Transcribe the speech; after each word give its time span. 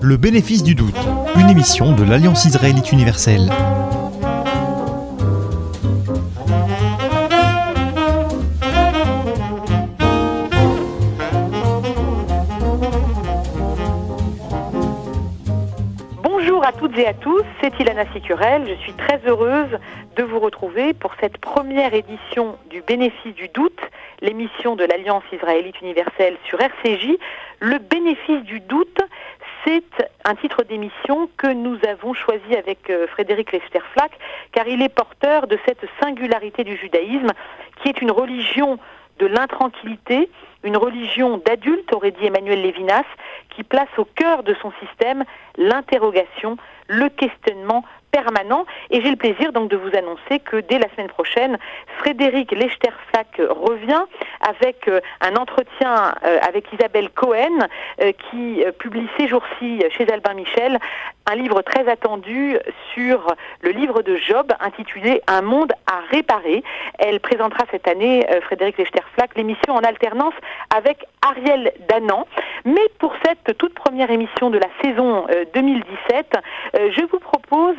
Le 0.00 0.16
bénéfice 0.16 0.64
du 0.64 0.74
doute, 0.74 0.98
une 1.36 1.48
émission 1.48 1.94
de 1.94 2.02
l'Alliance 2.02 2.44
israélite 2.46 2.90
universelle. 2.90 3.48
Bonjour 16.24 16.64
à 16.66 16.72
toutes 16.72 16.98
et 16.98 17.06
à 17.06 17.14
tous, 17.14 17.44
c'est 17.60 17.78
Ilana 17.78 18.02
Sicurel. 18.12 18.66
Je 18.68 18.74
suis 18.82 18.94
très 18.94 19.20
heureuse 19.28 19.78
de 20.20 20.24
vous 20.26 20.38
retrouver 20.38 20.92
pour 20.92 21.14
cette 21.18 21.38
première 21.38 21.94
édition 21.94 22.58
du 22.68 22.82
Bénéfice 22.82 23.34
du 23.34 23.48
doute, 23.48 23.80
l'émission 24.20 24.76
de 24.76 24.84
l'Alliance 24.84 25.22
israélite 25.32 25.80
universelle 25.80 26.36
sur 26.44 26.60
RCJ. 26.60 27.16
Le 27.60 27.78
bénéfice 27.78 28.42
du 28.42 28.60
doute, 28.60 28.98
c'est 29.64 30.10
un 30.26 30.34
titre 30.34 30.62
d'émission 30.64 31.30
que 31.38 31.46
nous 31.46 31.78
avons 31.88 32.12
choisi 32.12 32.54
avec 32.54 32.90
euh, 32.90 33.06
Frédéric 33.06 33.50
Lester-Flack, 33.50 34.12
car 34.52 34.68
il 34.68 34.82
est 34.82 34.90
porteur 34.90 35.46
de 35.46 35.58
cette 35.64 35.86
singularité 36.02 36.64
du 36.64 36.76
judaïsme, 36.76 37.30
qui 37.82 37.88
est 37.88 38.02
une 38.02 38.10
religion 38.10 38.78
de 39.20 39.26
l'intranquillité, 39.26 40.28
une 40.64 40.76
religion 40.76 41.38
d'adulte, 41.38 41.94
aurait 41.94 42.10
dit 42.10 42.26
Emmanuel 42.26 42.60
Lévinas, 42.60 43.04
qui 43.48 43.62
place 43.62 43.88
au 43.96 44.04
cœur 44.04 44.42
de 44.42 44.54
son 44.60 44.70
système 44.84 45.24
l'interrogation, 45.56 46.58
le 46.90 47.08
questionnement 47.08 47.84
permanent. 48.10 48.66
Et 48.90 49.00
j'ai 49.00 49.10
le 49.10 49.16
plaisir 49.16 49.52
donc 49.52 49.70
de 49.70 49.76
vous 49.76 49.96
annoncer 49.96 50.40
que 50.40 50.56
dès 50.56 50.78
la 50.78 50.88
semaine 50.90 51.08
prochaine, 51.08 51.56
Frédéric 51.98 52.50
Lechterflack 52.50 53.40
revient 53.48 54.02
avec 54.40 54.88
euh, 54.88 55.00
un 55.20 55.36
entretien 55.36 56.14
euh, 56.24 56.38
avec 56.46 56.66
Isabelle 56.72 57.10
Cohen 57.10 57.68
euh, 58.00 58.12
qui 58.30 58.64
publie 58.78 59.06
ces 59.16 59.28
jours-ci 59.28 59.82
chez 59.96 60.10
Albin 60.12 60.34
Michel 60.34 60.78
un 61.30 61.36
livre 61.36 61.62
très 61.62 61.88
attendu 61.88 62.56
sur 62.94 63.34
le 63.60 63.70
livre 63.70 64.02
de 64.02 64.16
Job 64.16 64.52
intitulé 64.58 65.22
Un 65.28 65.42
monde 65.42 65.72
à 65.86 66.00
réparer. 66.10 66.64
Elle 66.98 67.20
présentera 67.20 67.64
cette 67.70 67.86
année, 67.86 68.26
Frédéric 68.42 68.78
Lechterflack, 68.78 69.36
l'émission 69.36 69.74
en 69.74 69.80
alternance 69.80 70.34
avec 70.74 71.04
Ariel 71.22 71.72
Danan. 71.88 72.24
Mais 72.64 72.88
pour 72.98 73.14
cette 73.24 73.56
toute 73.58 73.74
première 73.74 74.10
émission 74.10 74.50
de 74.50 74.58
la 74.58 74.68
saison 74.82 75.26
euh, 75.30 75.44
2017, 75.54 76.34
euh, 76.74 76.79
je 76.90 77.04
vous 77.10 77.18
propose 77.18 77.76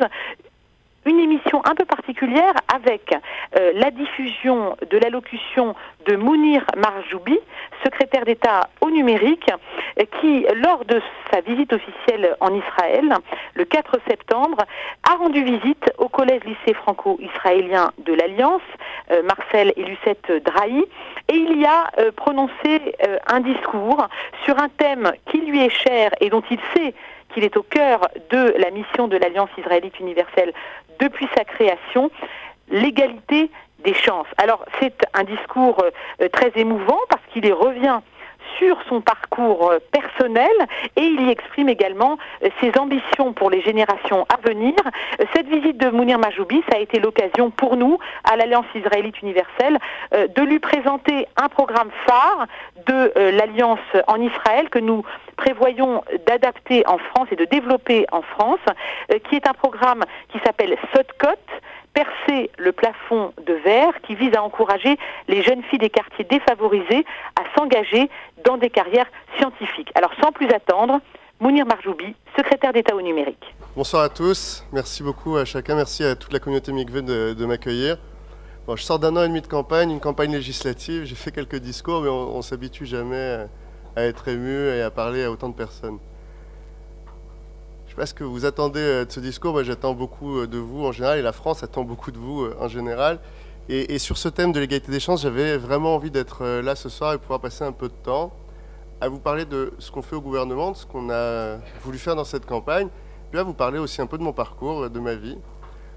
une 1.04 1.18
émission 1.18 1.62
un 1.64 1.74
peu 1.74 1.84
particulière 1.84 2.54
avec 2.72 3.12
euh, 3.58 3.72
la 3.74 3.90
diffusion 3.90 4.76
de 4.88 4.98
l'allocution 4.98 5.74
de 6.06 6.16
Mounir 6.16 6.64
Marjoubi, 6.76 7.38
secrétaire 7.84 8.24
d'État 8.24 8.68
au 8.80 8.90
numérique, 8.90 9.50
euh, 9.98 10.04
qui, 10.20 10.46
lors 10.62 10.84
de 10.84 11.00
sa 11.32 11.40
visite 11.40 11.72
officielle 11.72 12.36
en 12.40 12.54
Israël, 12.54 13.14
le 13.54 13.64
4 13.64 13.98
septembre, 14.08 14.58
a 15.08 15.14
rendu 15.16 15.42
visite 15.42 15.92
au 15.98 16.08
collège-lycée 16.08 16.74
franco-israélien 16.74 17.90
de 17.98 18.12
l'Alliance, 18.12 18.62
euh, 19.10 19.22
Marcel 19.22 19.72
et 19.76 19.82
Lucette 19.82 20.30
Drahi, 20.44 20.84
et 21.28 21.34
il 21.34 21.60
y 21.60 21.64
a 21.64 21.90
euh, 21.98 22.12
prononcé 22.12 22.52
euh, 23.06 23.18
un 23.26 23.40
discours 23.40 24.06
sur 24.44 24.58
un 24.58 24.68
thème 24.68 25.12
qui 25.26 25.38
lui 25.38 25.64
est 25.64 25.70
cher 25.70 26.10
et 26.20 26.30
dont 26.30 26.42
il 26.50 26.58
sait 26.74 26.94
qu'il 27.32 27.44
est 27.44 27.56
au 27.56 27.62
cœur 27.62 28.08
de 28.30 28.54
la 28.58 28.70
mission 28.70 29.08
de 29.08 29.16
l'Alliance 29.16 29.50
israélite 29.58 29.98
universelle 30.00 30.52
depuis 30.98 31.28
sa 31.36 31.44
création, 31.44 32.10
l'égalité 32.68 33.50
des 33.84 33.94
chances. 33.94 34.26
Alors 34.38 34.64
c'est 34.80 35.04
un 35.14 35.24
discours 35.24 35.82
euh, 35.82 36.28
très 36.28 36.52
émouvant 36.54 36.98
parce 37.08 37.22
qu'il 37.32 37.44
y 37.44 37.52
revient 37.52 38.00
sur 38.58 38.78
son 38.88 39.00
parcours 39.00 39.70
euh, 39.70 39.78
personnel 39.90 40.52
et 40.96 41.02
il 41.02 41.26
y 41.26 41.30
exprime 41.30 41.68
également 41.68 42.18
euh, 42.42 42.48
ses 42.60 42.72
ambitions 42.78 43.32
pour 43.32 43.50
les 43.50 43.62
générations 43.62 44.26
à 44.28 44.36
venir. 44.48 44.74
Euh, 45.20 45.24
Cette 45.34 45.48
visite 45.48 45.78
de 45.78 45.90
Mounir 45.90 46.18
Majoubi, 46.18 46.62
ça 46.70 46.76
a 46.76 46.80
été 46.80 47.00
l'occasion 47.00 47.50
pour 47.50 47.76
nous, 47.76 47.98
à 48.24 48.36
l'Alliance 48.36 48.66
israélite 48.74 49.20
universelle, 49.22 49.78
de 50.12 50.42
lui 50.42 50.58
présenter 50.58 51.26
un 51.36 51.48
programme 51.48 51.90
phare 52.06 52.46
de 52.86 53.12
l'Alliance 53.30 53.80
en 54.06 54.20
Israël 54.20 54.68
que 54.70 54.78
nous 54.78 55.04
prévoyons 55.36 56.02
d'adapter 56.26 56.86
en 56.86 56.98
France 56.98 57.28
et 57.30 57.36
de 57.36 57.44
développer 57.44 58.06
en 58.12 58.22
France, 58.22 58.60
qui 59.28 59.36
est 59.36 59.48
un 59.48 59.54
programme 59.54 60.04
qui 60.30 60.38
s'appelle 60.44 60.76
Sotkot, 60.94 61.28
percer 61.94 62.50
le 62.58 62.72
plafond 62.72 63.32
de 63.46 63.54
verre 63.54 63.92
qui 64.06 64.14
vise 64.14 64.34
à 64.34 64.42
encourager 64.42 64.96
les 65.28 65.42
jeunes 65.42 65.62
filles 65.64 65.78
des 65.78 65.90
quartiers 65.90 66.24
défavorisés 66.24 67.04
à 67.36 67.42
s'engager 67.56 68.08
dans 68.44 68.56
des 68.56 68.70
carrières 68.70 69.06
scientifiques. 69.38 69.90
Alors 69.94 70.12
sans 70.22 70.32
plus 70.32 70.48
attendre, 70.48 71.00
Mounir 71.40 71.66
Marjoubi, 71.66 72.14
secrétaire 72.36 72.72
d'État 72.72 72.94
au 72.94 73.02
numérique. 73.02 73.54
Bonsoir 73.76 74.02
à 74.04 74.08
tous, 74.08 74.64
merci 74.72 75.02
beaucoup 75.02 75.36
à 75.36 75.44
chacun, 75.44 75.74
merci 75.74 76.04
à 76.04 76.14
toute 76.14 76.32
la 76.32 76.38
communauté 76.38 76.72
Mikve 76.72 77.02
de, 77.02 77.34
de 77.34 77.46
m'accueillir. 77.46 77.96
Bon, 78.66 78.76
je 78.76 78.82
sors 78.82 79.00
d'un 79.00 79.16
an 79.16 79.24
et 79.24 79.28
demi 79.28 79.40
de 79.40 79.48
campagne, 79.48 79.90
une 79.90 79.98
campagne 79.98 80.30
législative, 80.32 81.04
j'ai 81.04 81.16
fait 81.16 81.32
quelques 81.32 81.56
discours, 81.56 82.02
mais 82.02 82.08
on, 82.08 82.36
on 82.36 82.42
s'habitue 82.42 82.86
jamais 82.86 83.46
à 83.96 84.02
être 84.04 84.28
ému 84.28 84.68
et 84.68 84.82
à 84.82 84.90
parler 84.90 85.24
à 85.24 85.30
autant 85.32 85.48
de 85.48 85.54
personnes. 85.54 85.98
Je 87.92 87.96
sais 87.96 88.00
pas 88.00 88.06
ce 88.06 88.14
que 88.14 88.24
vous 88.24 88.46
attendez 88.46 88.80
euh, 88.80 89.04
de 89.04 89.12
ce 89.12 89.20
discours, 89.20 89.52
moi 89.52 89.64
j'attends 89.64 89.92
beaucoup 89.92 90.38
euh, 90.38 90.46
de 90.46 90.56
vous 90.56 90.86
en 90.86 90.92
général, 90.92 91.18
et 91.18 91.22
la 91.22 91.32
France 91.32 91.62
attend 91.62 91.84
beaucoup 91.84 92.10
de 92.10 92.16
vous 92.16 92.40
euh, 92.40 92.56
en 92.58 92.66
général. 92.66 93.20
Et, 93.68 93.98
sur 93.98 94.16
ce 94.16 94.30
thème 94.30 94.50
de 94.50 94.60
l'égalité 94.60 94.90
des 94.90 94.98
chances, 94.98 95.20
j'avais 95.20 95.58
vraiment 95.58 95.94
envie 95.96 96.10
d'être 96.10 96.42
là 96.62 96.74
ce 96.74 96.88
soir 96.88 97.12
et 97.12 97.18
pouvoir 97.18 97.38
passer 97.38 97.64
un 97.64 97.72
peu 97.72 97.88
de 97.88 97.94
temps 98.02 98.32
à 99.02 99.10
vous 99.10 99.18
parler 99.18 99.44
de 99.44 99.74
ce 99.78 99.90
qu'on 99.90 100.00
fait 100.00 100.16
au 100.16 100.22
gouvernement, 100.22 100.70
de 100.70 100.76
ce 100.78 100.86
qu'on 100.86 101.10
a 101.10 101.58
voulu 101.84 101.98
faire 101.98 102.16
dans 102.16 102.24
cette 102.24 102.46
campagne, 102.46 102.88
puis 103.30 103.38
à 103.38 103.42
vous 103.42 103.52
parler 103.52 103.78
aussi 103.78 104.00
un 104.00 104.06
peu 104.06 104.16
de 104.16 104.22
mon 104.22 104.32
parcours, 104.32 104.88
de 104.88 104.98
ma 104.98 105.14
vie. 105.14 105.36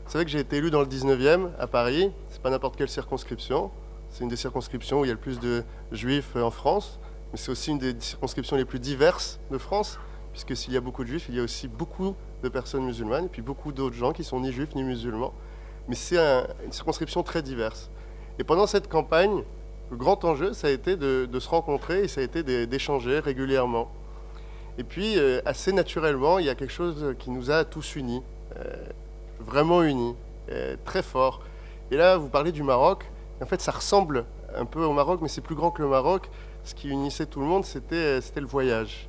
Vous 0.06 0.12
savez 0.12 0.25
que 0.25 0.31
j'ai 0.31 0.39
été 0.39 0.57
élu 0.57 0.72
dans 0.72 0.81
le 0.81 0.88
19e 0.88 1.47
à 1.57 1.66
Paris, 1.66 2.12
c'est 2.29 2.41
pas 2.41 2.50
n'importe 2.50 2.75
quelle 2.75 2.89
circonscription, 2.89 3.72
c'est 4.09 4.23
une 4.23 4.29
des 4.29 4.35
circonscriptions 4.35 5.00
où 5.00 5.06
il 5.06 5.07
y 5.07 5.12
a 5.12 5.13
le 5.13 5.19
plus 5.19 5.39
de 5.39 5.63
juifs 5.94 6.35
en 6.35 6.51
France, 6.51 7.00
mais 7.31 7.38
c'est 7.38 7.51
aussi 7.51 7.72
une 7.72 7.79
des 7.79 7.95
circonscriptions 8.00 8.57
les 8.57 8.66
plus 8.66 8.79
diverses 8.79 9.39
de 9.50 9.57
France, 9.57 9.97
puisque 10.35 10.53
s'il 10.57 10.73
y 10.73 10.78
a 10.78 10.81
beaucoup 10.81 11.06
de 11.06 11.07
juifs, 11.07 11.28
il 11.29 11.35
y 11.35 11.40
a 11.40 11.44
aussi 11.44 11.69
beaucoup 11.69 12.13
de 12.44 12.50
personnes 12.50 12.84
musulmanes, 12.84 13.25
et 13.25 13.29
puis 13.29 13.41
beaucoup 13.41 13.72
d'autres 13.72 13.96
gens 13.96 14.12
qui 14.12 14.25
sont 14.25 14.41
ni 14.41 14.51
juifs 14.51 14.75
ni 14.75 14.84
musulmans. 14.84 15.34
Mais 15.88 15.96
c'est 15.96 16.18
un- 16.19 16.46
une 16.66 16.73
circonscription 16.73 17.23
très 17.23 17.41
diverse. 17.41 17.90
Et 18.38 18.44
pendant 18.44 18.68
cette 18.68 18.90
campagne, 18.90 19.44
le 19.91 19.95
grand 19.95 20.25
enjeu, 20.25 20.51
ça 20.51 20.68
a 20.68 20.72
été 20.72 20.97
de, 20.97 21.40
se 21.40 21.47
rencontrer 21.47 22.03
et 22.03 22.07
ça 22.09 22.19
a 22.19 22.24
été 22.25 22.44
d'é- 22.44 22.68
d'échanger 22.68 23.19
régulièrement. 23.19 23.90
Et 24.78 24.84
puis, 24.84 25.18
euh, 25.18 25.40
assez 25.45 25.72
naturellement, 25.72 26.38
il 26.38 26.45
y 26.47 26.50
a 26.50 26.56
quelque 26.56 26.74
chose 26.74 27.16
qui 27.18 27.29
nous 27.31 27.50
a 27.50 27.63
tous 27.63 27.95
unis, 27.95 28.22
euh, 28.57 28.75
vraiment 29.40 29.84
unis, 29.84 30.16
euh, 30.51 30.75
très 30.84 31.01
fort. 31.01 31.44
Et 31.91 31.95
là, 31.95 32.18
vous 32.18 32.28
parlez 32.28 32.51
du 32.51 32.63
Maroc. 32.63 33.06
En 33.41 33.45
fait, 33.45 33.62
ça 33.62 33.72
ressemble 33.72 34.25
un 34.53 34.66
peu 34.66 34.84
au 34.84 34.91
Maroc, 34.91 35.19
mais 35.22 35.29
c'est 35.29 35.40
plus 35.40 35.56
grand 35.56 35.72
que 35.72 35.81
le 35.81 35.88
Maroc. 35.88 36.29
Ce 36.66 36.75
qui 36.75 36.90
unissait 36.90 37.25
tout 37.25 37.40
le 37.40 37.45
monde, 37.45 37.63
c'était 37.63 38.19
le 38.35 38.45
voyage. 38.47 39.07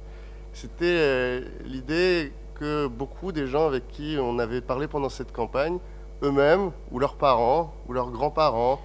C'était 0.56 0.86
euh, 0.86 1.40
l'idée 1.66 2.32
que 2.54 2.86
beaucoup 2.86 3.30
des 3.30 3.46
gens 3.46 3.66
avec 3.66 3.88
qui 3.88 4.16
on 4.18 4.38
avait 4.38 4.62
parlé 4.62 4.88
pendant 4.88 5.10
cette 5.10 5.30
campagne, 5.30 5.76
eux-mêmes, 6.22 6.70
ou 6.90 6.98
leurs 6.98 7.16
parents, 7.16 7.74
ou 7.86 7.92
leurs 7.92 8.10
grands-parents, 8.10 8.80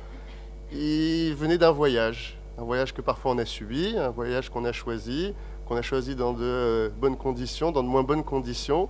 ils 0.73 1.33
venaient 1.33 1.57
d'un 1.57 1.71
voyage. 1.71 2.37
Un 2.57 2.63
voyage 2.63 2.93
que 2.93 3.01
parfois 3.01 3.31
on 3.31 3.37
a 3.37 3.45
subi, 3.45 3.95
un 3.97 4.09
voyage 4.09 4.49
qu'on 4.49 4.65
a 4.65 4.73
choisi, 4.73 5.33
qu'on 5.65 5.77
a 5.77 5.81
choisi 5.81 6.13
dans 6.13 6.33
de 6.33 6.43
euh, 6.43 6.89
bonnes 6.89 7.15
conditions, 7.15 7.71
dans 7.71 7.83
de 7.83 7.87
moins 7.87 8.03
bonnes 8.03 8.25
conditions, 8.25 8.89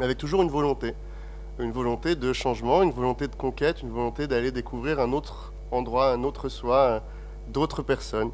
mais 0.00 0.04
avec 0.04 0.18
toujours 0.18 0.42
une 0.42 0.50
volonté. 0.50 0.94
Une 1.60 1.70
volonté 1.70 2.16
de 2.16 2.32
changement, 2.32 2.82
une 2.82 2.90
volonté 2.90 3.28
de 3.28 3.36
conquête, 3.36 3.82
une 3.82 3.90
volonté 3.90 4.26
d'aller 4.26 4.50
découvrir 4.50 4.98
un 4.98 5.12
autre 5.12 5.52
endroit, 5.70 6.10
un 6.10 6.24
autre 6.24 6.48
soi, 6.48 7.04
d'autres 7.46 7.82
personnes. 7.84 8.32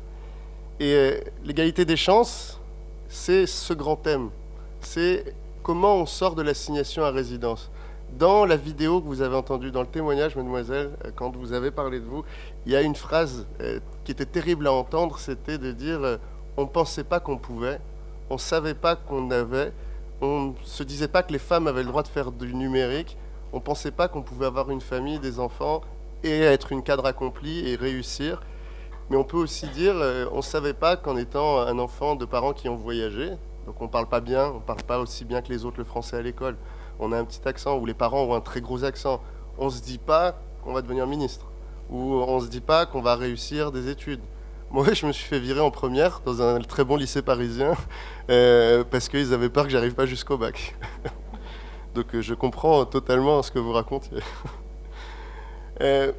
Et 0.81 0.95
euh, 0.95 1.21
l'égalité 1.45 1.85
des 1.85 1.99
chances, 1.99 2.59
c'est 3.09 3.47
ce 3.47 3.73
grand 3.73 3.97
thème. 3.97 4.31
C'est 4.81 5.35
comment 5.63 5.97
on 5.97 6.07
sort 6.07 6.35
de 6.35 6.43
l'assignation 6.43 7.05
à 7.05 7.11
résidence. 7.11 7.71
Dans 8.19 8.47
la 8.47 8.57
vidéo 8.57 9.01
que 9.01 9.07
vous 9.07 9.21
avez 9.21 9.35
entendue, 9.35 9.71
dans 9.71 9.81
le 9.81 9.89
témoignage, 9.89 10.37
mademoiselle, 10.37 10.91
euh, 11.05 11.11
quand 11.15 11.37
vous 11.37 11.53
avez 11.53 11.71
parlé 11.71 11.99
de 11.99 12.05
vous, 12.05 12.25
il 12.65 12.73
y 12.73 12.77
a 12.77 12.83
une 12.83 12.95
phrase 12.95 13.47
euh, 13.61 13.81
qui 14.05 14.13
était 14.13 14.27
terrible 14.27 14.69
à 14.69 14.73
entendre, 14.73 15.19
c'était 15.19 15.59
de 15.59 15.73
dire 15.73 16.03
euh, 16.03 16.17
on 16.57 16.63
ne 16.63 16.69
pensait 16.69 17.05
pas 17.05 17.21
qu'on 17.21 17.37
pouvait, 17.37 17.81
on 18.31 18.35
ne 18.35 18.39
savait 18.39 18.75
pas 18.75 18.97
qu'on 18.97 19.31
avait, 19.31 19.73
on 20.21 20.41
ne 20.41 20.53
se 20.63 20.83
disait 20.83 21.09
pas 21.09 21.23
que 21.23 21.33
les 21.33 21.39
femmes 21.39 21.67
avaient 21.67 21.83
le 21.83 21.89
droit 21.89 22.05
de 22.05 22.09
faire 22.09 22.31
du 22.31 22.55
numérique, 22.55 23.17
on 23.53 23.57
ne 23.57 23.63
pensait 23.63 23.91
pas 23.91 24.09
qu'on 24.09 24.23
pouvait 24.23 24.47
avoir 24.47 24.71
une 24.71 24.81
famille, 24.81 25.19
des 25.19 25.41
enfants 25.41 25.83
et 26.23 26.41
être 26.41 26.73
une 26.73 26.83
cadre 26.83 27.07
accomplie 27.07 27.69
et 27.69 27.77
réussir. 27.77 28.41
Mais 29.11 29.17
on 29.17 29.25
peut 29.25 29.37
aussi 29.37 29.67
dire, 29.69 29.95
euh, 29.97 30.27
on 30.33 30.39
ne 30.39 30.43
savait 30.43 30.75
pas 30.75 30.97
qu'en 30.97 31.17
étant 31.17 31.61
un 31.61 31.79
enfant 31.79 32.17
de 32.17 32.25
parents 32.25 32.53
qui 32.53 32.69
ont 32.69 32.77
voyagé, 32.77 33.31
donc 33.67 33.81
on 33.81 33.85
ne 33.85 33.91
parle 33.91 34.09
pas 34.09 34.21
bien, 34.21 34.49
on 34.49 34.55
ne 34.55 34.61
parle 34.61 34.83
pas 34.83 34.99
aussi 34.99 35.25
bien 35.25 35.43
que 35.43 35.49
les 35.49 35.65
autres 35.65 35.79
le 35.79 35.85
français 35.85 36.17
à 36.17 36.23
l'école, 36.23 36.57
on 36.99 37.13
a 37.13 37.19
un 37.19 37.25
petit 37.25 37.47
accent, 37.47 37.79
ou 37.79 37.87
les 37.87 37.95
parents 37.95 38.23
ont 38.23 38.35
un 38.35 38.41
très 38.41 38.61
gros 38.61 38.85
accent, 38.85 39.21
on 39.59 39.67
ne 39.67 39.71
se 39.71 39.83
dit 39.83 39.99
pas 39.99 40.39
qu'on 40.65 40.73
va 40.73 40.83
devenir 40.83 41.07
ministre, 41.07 41.47
ou 41.91 42.15
on 42.15 42.41
ne 42.41 42.45
se 42.45 42.51
dit 42.51 42.61
pas 42.61 42.87
qu'on 42.87 43.01
va 43.01 43.17
réussir 43.17 43.73
des 43.73 43.89
études, 43.89 44.21
Moi, 44.71 44.93
je 44.93 45.07
me 45.07 45.13
suis 45.13 45.25
fait 45.25 45.39
virer 45.39 45.61
en 45.61 45.71
première 45.71 46.21
dans 46.25 46.43
un 46.43 46.61
très 46.61 46.85
bon 46.85 46.97
lycée 46.97 47.23
parisien 47.23 47.75
euh, 48.31 48.83
parce 48.91 49.09
qu'ils 49.09 49.33
avaient 49.33 49.49
peur 49.49 49.65
que 49.65 49.71
j'arrive 49.71 49.95
pas 49.95 50.07
jusqu'au 50.07 50.37
bac. 50.37 50.75
Donc 51.95 52.15
euh, 52.15 52.21
je 52.21 52.35
comprends 52.35 52.85
totalement 52.85 53.43
ce 53.43 53.51
que 53.51 53.59
vous 53.59 53.73
racontez. 53.73 54.17
Euh, 55.83 56.11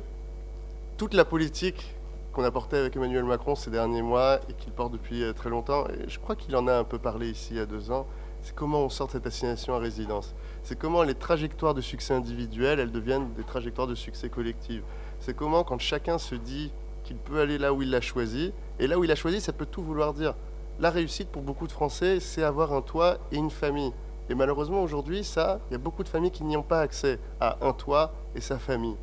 toute 0.98 1.16
la 1.16 1.26
politique 1.26 1.96
qu'on 2.38 2.44
a 2.44 2.52
portée 2.52 2.78
avec 2.78 2.96
Emmanuel 2.96 3.24
Macron 3.24 3.56
ces 3.56 3.72
derniers 3.72 4.04
mois 4.04 4.40
et 4.48 4.54
qu'il 4.54 4.72
porte 4.72 4.92
depuis 4.92 5.24
très 5.36 5.50
longtemps, 5.50 5.88
et 5.88 6.08
je 6.08 6.20
crois 6.20 6.36
qu'il 6.36 6.56
en 6.56 6.68
a 6.68 6.78
un 6.78 6.84
peu 6.84 7.00
parlé 7.00 7.32
ici 7.32 7.48
il 7.54 7.58
y 7.58 7.60
a 7.60 7.66
deux 7.66 7.90
ans, 7.90 8.06
c'est 8.44 8.54
comment 8.54 8.82
on 8.82 8.90
sort 8.90 9.10
cette 9.10 9.26
assignation 9.26 9.74
à 9.74 9.80
résidence. 9.80 10.36
C'est 10.62 10.78
comment 10.78 11.02
les 11.02 11.16
trajectoires 11.16 11.74
de 11.74 11.82
succès 11.82 12.14
individuelles, 12.14 12.80
elles 12.80 12.92
deviennent 12.92 13.34
des 13.34 13.44
trajectoires 13.44 13.88
de 13.88 13.96
succès 13.96 14.30
collectives. 14.30 14.84
C'est 15.20 15.36
comment 15.36 15.64
quand 15.64 15.80
chacun 15.80 16.20
se 16.20 16.36
dit 16.36 16.72
qu'il 17.04 17.18
peut 17.18 17.40
aller 17.40 17.58
là 17.58 17.74
où 17.74 17.82
il 17.82 17.90
l'a 17.90 18.02
choisi. 18.02 18.54
Et 18.78 18.86
là 18.86 19.00
où 19.00 19.04
il 19.04 19.12
a 19.12 19.16
choisi, 19.16 19.42
ça 19.42 19.52
peut 19.52 19.66
tout 19.66 19.82
vouloir 19.82 20.14
dire. 20.14 20.36
La 20.80 20.92
réussite 20.92 21.30
pour 21.30 21.42
beaucoup 21.42 21.66
de 21.66 21.72
Français, 21.72 22.20
c'est 22.20 22.44
avoir 22.44 22.72
un 22.72 22.84
toit 22.84 23.18
et 23.32 23.38
une 23.38 23.50
famille. 23.50 23.94
Et 24.30 24.36
malheureusement, 24.36 24.84
aujourd'hui, 24.84 25.24
ça, 25.24 25.60
il 25.70 25.74
y 25.74 25.76
a 25.76 25.80
beaucoup 25.80 26.04
de 26.04 26.10
familles 26.10 26.30
qui 26.30 26.44
n'y 26.44 26.56
ont 26.56 26.62
pas 26.62 26.82
accès 26.82 27.18
à 27.40 27.58
un 27.62 27.74
toit 27.74 28.14
et 28.36 28.42
sa 28.42 28.60
famille. 28.60 28.96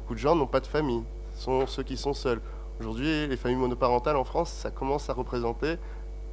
Beaucoup 0.00 0.14
de 0.14 0.18
gens 0.18 0.34
n'ont 0.34 0.48
pas 0.48 0.60
de 0.60 0.66
famille, 0.66 1.04
ce 1.36 1.44
sont 1.44 1.66
ceux 1.68 1.84
qui 1.84 1.96
sont 1.96 2.14
seuls. 2.14 2.40
Aujourd'hui, 2.80 3.26
les 3.26 3.36
familles 3.36 3.58
monoparentales 3.58 4.16
en 4.16 4.24
France, 4.24 4.50
ça 4.50 4.70
commence 4.70 5.08
à 5.10 5.12
représenter 5.12 5.76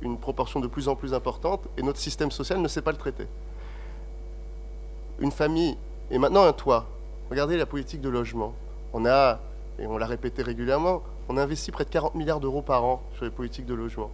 une 0.02 0.18
proportion 0.18 0.60
de 0.60 0.68
plus 0.68 0.88
en 0.88 0.96
plus 0.96 1.14
importante 1.14 1.68
et 1.78 1.82
notre 1.82 2.00
système 2.00 2.32
social 2.32 2.60
ne 2.60 2.68
sait 2.68 2.82
pas 2.82 2.92
le 2.92 2.98
traiter. 2.98 3.28
Une 5.20 5.32
famille 5.32 5.78
et 6.12 6.18
maintenant 6.18 6.44
un 6.44 6.54
toit. 6.54 6.86
Regardez 7.30 7.58
la 7.58 7.66
politique 7.66 8.02
de 8.02 8.10
logement. 8.10 8.54
On 8.94 9.06
a 9.06 9.40
et 9.78 9.88
on 9.88 9.98
l'a 9.98 10.06
répété 10.06 10.42
régulièrement, 10.44 11.04
on 11.30 11.38
investit 11.38 11.72
près 11.72 11.86
de 11.86 11.90
40 11.90 12.16
milliards 12.16 12.40
d'euros 12.40 12.62
par 12.62 12.84
an 12.84 13.02
sur 13.16 13.26
les 13.26 13.32
politiques 13.32 13.66
de 13.66 13.74
logement. 13.74 14.12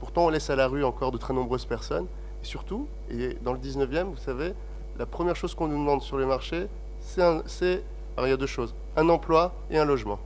Pourtant, 0.00 0.26
on 0.26 0.28
laisse 0.28 0.48
à 0.50 0.56
la 0.56 0.68
rue 0.68 0.84
encore 0.84 1.10
de 1.10 1.18
très 1.18 1.34
nombreuses 1.34 1.64
personnes. 1.64 2.06
Et 2.42 2.46
surtout, 2.46 2.86
et 3.10 3.36
dans 3.42 3.52
le 3.52 3.58
19e, 3.58 4.04
vous 4.04 4.16
savez, 4.16 4.52
la 4.96 5.06
première 5.06 5.34
chose 5.34 5.54
qu'on 5.54 5.66
nous 5.66 5.78
demande 5.78 6.02
sur 6.02 6.18
les 6.18 6.26
marchés, 6.26 6.68
c'est, 7.00 7.20
alors 7.20 8.26
il 8.26 8.30
y 8.30 8.32
a 8.32 8.36
deux 8.36 8.46
choses, 8.46 8.74
un 8.96 9.08
emploi 9.08 9.52
et 9.70 9.78
un 9.78 9.84
logement. 9.84 10.20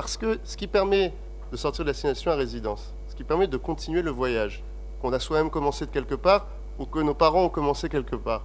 Parce 0.00 0.16
que 0.16 0.38
ce 0.44 0.56
qui 0.56 0.66
permet 0.66 1.12
de 1.52 1.58
sortir 1.58 1.84
de 1.84 1.90
l'assignation 1.90 2.30
à 2.30 2.34
résidence, 2.34 2.94
ce 3.10 3.14
qui 3.14 3.22
permet 3.22 3.46
de 3.46 3.58
continuer 3.58 4.00
le 4.00 4.10
voyage, 4.10 4.64
qu'on 5.02 5.12
a 5.12 5.18
soi-même 5.18 5.50
commencé 5.50 5.84
de 5.84 5.90
quelque 5.90 6.14
part 6.14 6.46
ou 6.78 6.86
que 6.86 7.00
nos 7.00 7.12
parents 7.12 7.44
ont 7.44 7.50
commencé 7.50 7.90
quelque 7.90 8.16
part, 8.16 8.40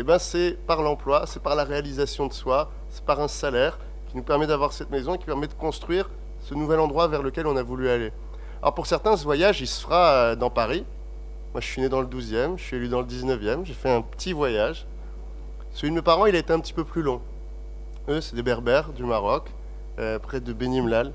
eh 0.00 0.02
ben 0.02 0.18
c'est 0.18 0.58
par 0.66 0.82
l'emploi, 0.82 1.22
c'est 1.28 1.40
par 1.40 1.54
la 1.54 1.62
réalisation 1.62 2.26
de 2.26 2.32
soi, 2.32 2.72
c'est 2.90 3.04
par 3.04 3.20
un 3.20 3.28
salaire, 3.28 3.78
qui 4.08 4.16
nous 4.16 4.24
permet 4.24 4.48
d'avoir 4.48 4.72
cette 4.72 4.90
maison 4.90 5.14
et 5.14 5.18
qui 5.18 5.26
permet 5.26 5.46
de 5.46 5.54
construire 5.54 6.10
ce 6.40 6.54
nouvel 6.54 6.80
endroit 6.80 7.06
vers 7.06 7.22
lequel 7.22 7.46
on 7.46 7.56
a 7.56 7.62
voulu 7.62 7.88
aller. 7.88 8.10
Alors 8.60 8.74
pour 8.74 8.88
certains, 8.88 9.16
ce 9.16 9.22
voyage, 9.22 9.60
il 9.60 9.68
se 9.68 9.82
fera 9.82 10.10
euh, 10.10 10.34
dans 10.34 10.50
Paris. 10.50 10.84
Moi, 11.52 11.60
je 11.60 11.68
suis 11.68 11.82
né 11.82 11.88
dans 11.88 12.00
le 12.00 12.08
12e, 12.08 12.56
je 12.56 12.64
suis 12.64 12.78
élu 12.78 12.88
dans 12.88 13.00
le 13.00 13.06
19e, 13.06 13.64
j'ai 13.64 13.74
fait 13.74 13.94
un 13.94 14.02
petit 14.02 14.32
voyage. 14.32 14.88
Celui 15.70 15.90
de 15.90 15.94
mes 15.94 16.02
parents, 16.02 16.26
il 16.26 16.34
a 16.34 16.40
été 16.40 16.52
un 16.52 16.58
petit 16.58 16.72
peu 16.72 16.82
plus 16.82 17.02
long. 17.02 17.20
Eux, 18.08 18.20
c'est 18.20 18.34
des 18.34 18.42
berbères 18.42 18.88
du 18.88 19.04
Maroc, 19.04 19.50
euh, 19.98 20.18
près 20.18 20.40
de 20.40 20.52
Benimlal. 20.52 21.12